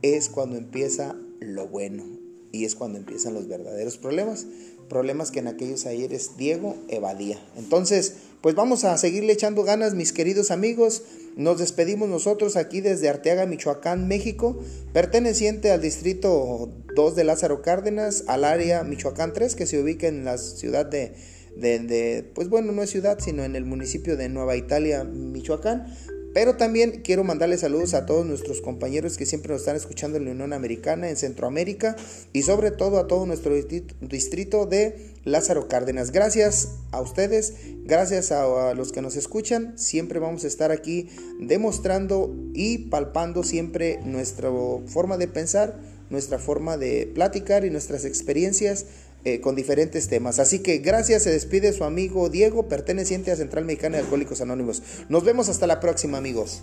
es 0.00 0.30
cuando 0.30 0.56
empieza 0.56 1.14
lo 1.40 1.66
bueno 1.68 2.04
y 2.52 2.64
es 2.64 2.74
cuando 2.74 2.98
empiezan 2.98 3.34
los 3.34 3.48
verdaderos 3.48 3.96
problemas. 3.96 4.46
Problemas 4.88 5.30
que 5.30 5.38
en 5.38 5.46
aquellos 5.46 5.86
ayeres 5.86 6.32
Diego 6.36 6.76
evadía. 6.88 7.38
Entonces, 7.56 8.14
pues 8.40 8.54
vamos 8.54 8.84
a 8.84 8.96
seguirle 8.98 9.32
echando 9.32 9.62
ganas, 9.62 9.94
mis 9.94 10.12
queridos 10.12 10.50
amigos. 10.50 11.02
Nos 11.36 11.58
despedimos 11.58 12.08
nosotros 12.08 12.56
aquí 12.56 12.80
desde 12.80 13.08
Arteaga, 13.08 13.46
Michoacán, 13.46 14.08
México, 14.08 14.58
perteneciente 14.92 15.70
al 15.70 15.80
distrito 15.80 16.72
2 16.96 17.14
de 17.14 17.24
Lázaro 17.24 17.62
Cárdenas, 17.62 18.24
al 18.26 18.44
área 18.44 18.82
Michoacán 18.82 19.32
3, 19.32 19.54
que 19.54 19.66
se 19.66 19.80
ubica 19.80 20.08
en 20.08 20.24
la 20.24 20.38
ciudad 20.38 20.86
de, 20.86 21.12
de, 21.56 21.78
de, 21.78 22.30
pues 22.34 22.48
bueno, 22.48 22.72
no 22.72 22.82
es 22.82 22.90
ciudad, 22.90 23.18
sino 23.20 23.44
en 23.44 23.54
el 23.54 23.64
municipio 23.64 24.16
de 24.16 24.28
Nueva 24.28 24.56
Italia, 24.56 25.04
Michoacán. 25.04 25.86
Pero 26.32 26.56
también 26.56 27.02
quiero 27.02 27.24
mandarle 27.24 27.58
saludos 27.58 27.94
a 27.94 28.06
todos 28.06 28.24
nuestros 28.24 28.60
compañeros 28.60 29.16
que 29.16 29.26
siempre 29.26 29.52
nos 29.52 29.62
están 29.62 29.76
escuchando 29.76 30.16
en 30.16 30.26
la 30.26 30.30
Unión 30.30 30.52
Americana, 30.52 31.08
en 31.08 31.16
Centroamérica 31.16 31.96
y 32.32 32.42
sobre 32.42 32.70
todo 32.70 32.98
a 32.98 33.08
todo 33.08 33.26
nuestro 33.26 33.52
distrito 34.00 34.66
de 34.66 35.10
Lázaro 35.24 35.68
Cárdenas. 35.68 36.12
Gracias 36.12 36.76
a 36.92 37.00
ustedes, 37.00 37.54
gracias 37.84 38.30
a, 38.30 38.74
los 38.74 38.92
que 38.92 39.02
nos 39.02 39.16
escuchan. 39.16 39.76
Siempre 39.76 40.20
vamos 40.20 40.44
a 40.44 40.46
estar 40.46 40.70
aquí 40.70 41.08
demostrando 41.40 42.32
y 42.54 42.78
palpando 42.78 43.42
siempre 43.42 43.98
nuestra 44.04 44.50
forma 44.86 45.16
de 45.16 45.26
pensar, 45.26 45.80
nuestra 46.10 46.38
forma 46.38 46.76
de 46.76 47.10
platicar 47.12 47.64
y 47.64 47.70
nuestras 47.70 48.04
experiencias 48.04 48.86
eh, 49.24 49.40
con 49.40 49.54
diferentes 49.54 50.08
temas. 50.08 50.38
Así 50.38 50.60
que 50.60 50.78
gracias, 50.78 51.24
se 51.24 51.30
despide 51.30 51.72
su 51.72 51.84
amigo 51.84 52.28
Diego, 52.28 52.68
perteneciente 52.68 53.30
a 53.30 53.36
Central 53.36 53.64
Mexicana 53.64 53.96
de 53.96 54.04
Alcohólicos 54.04 54.40
Anónimos. 54.40 54.82
Nos 55.08 55.24
vemos 55.24 55.48
hasta 55.48 55.66
la 55.66 55.80
próxima, 55.80 56.18
amigos. 56.18 56.62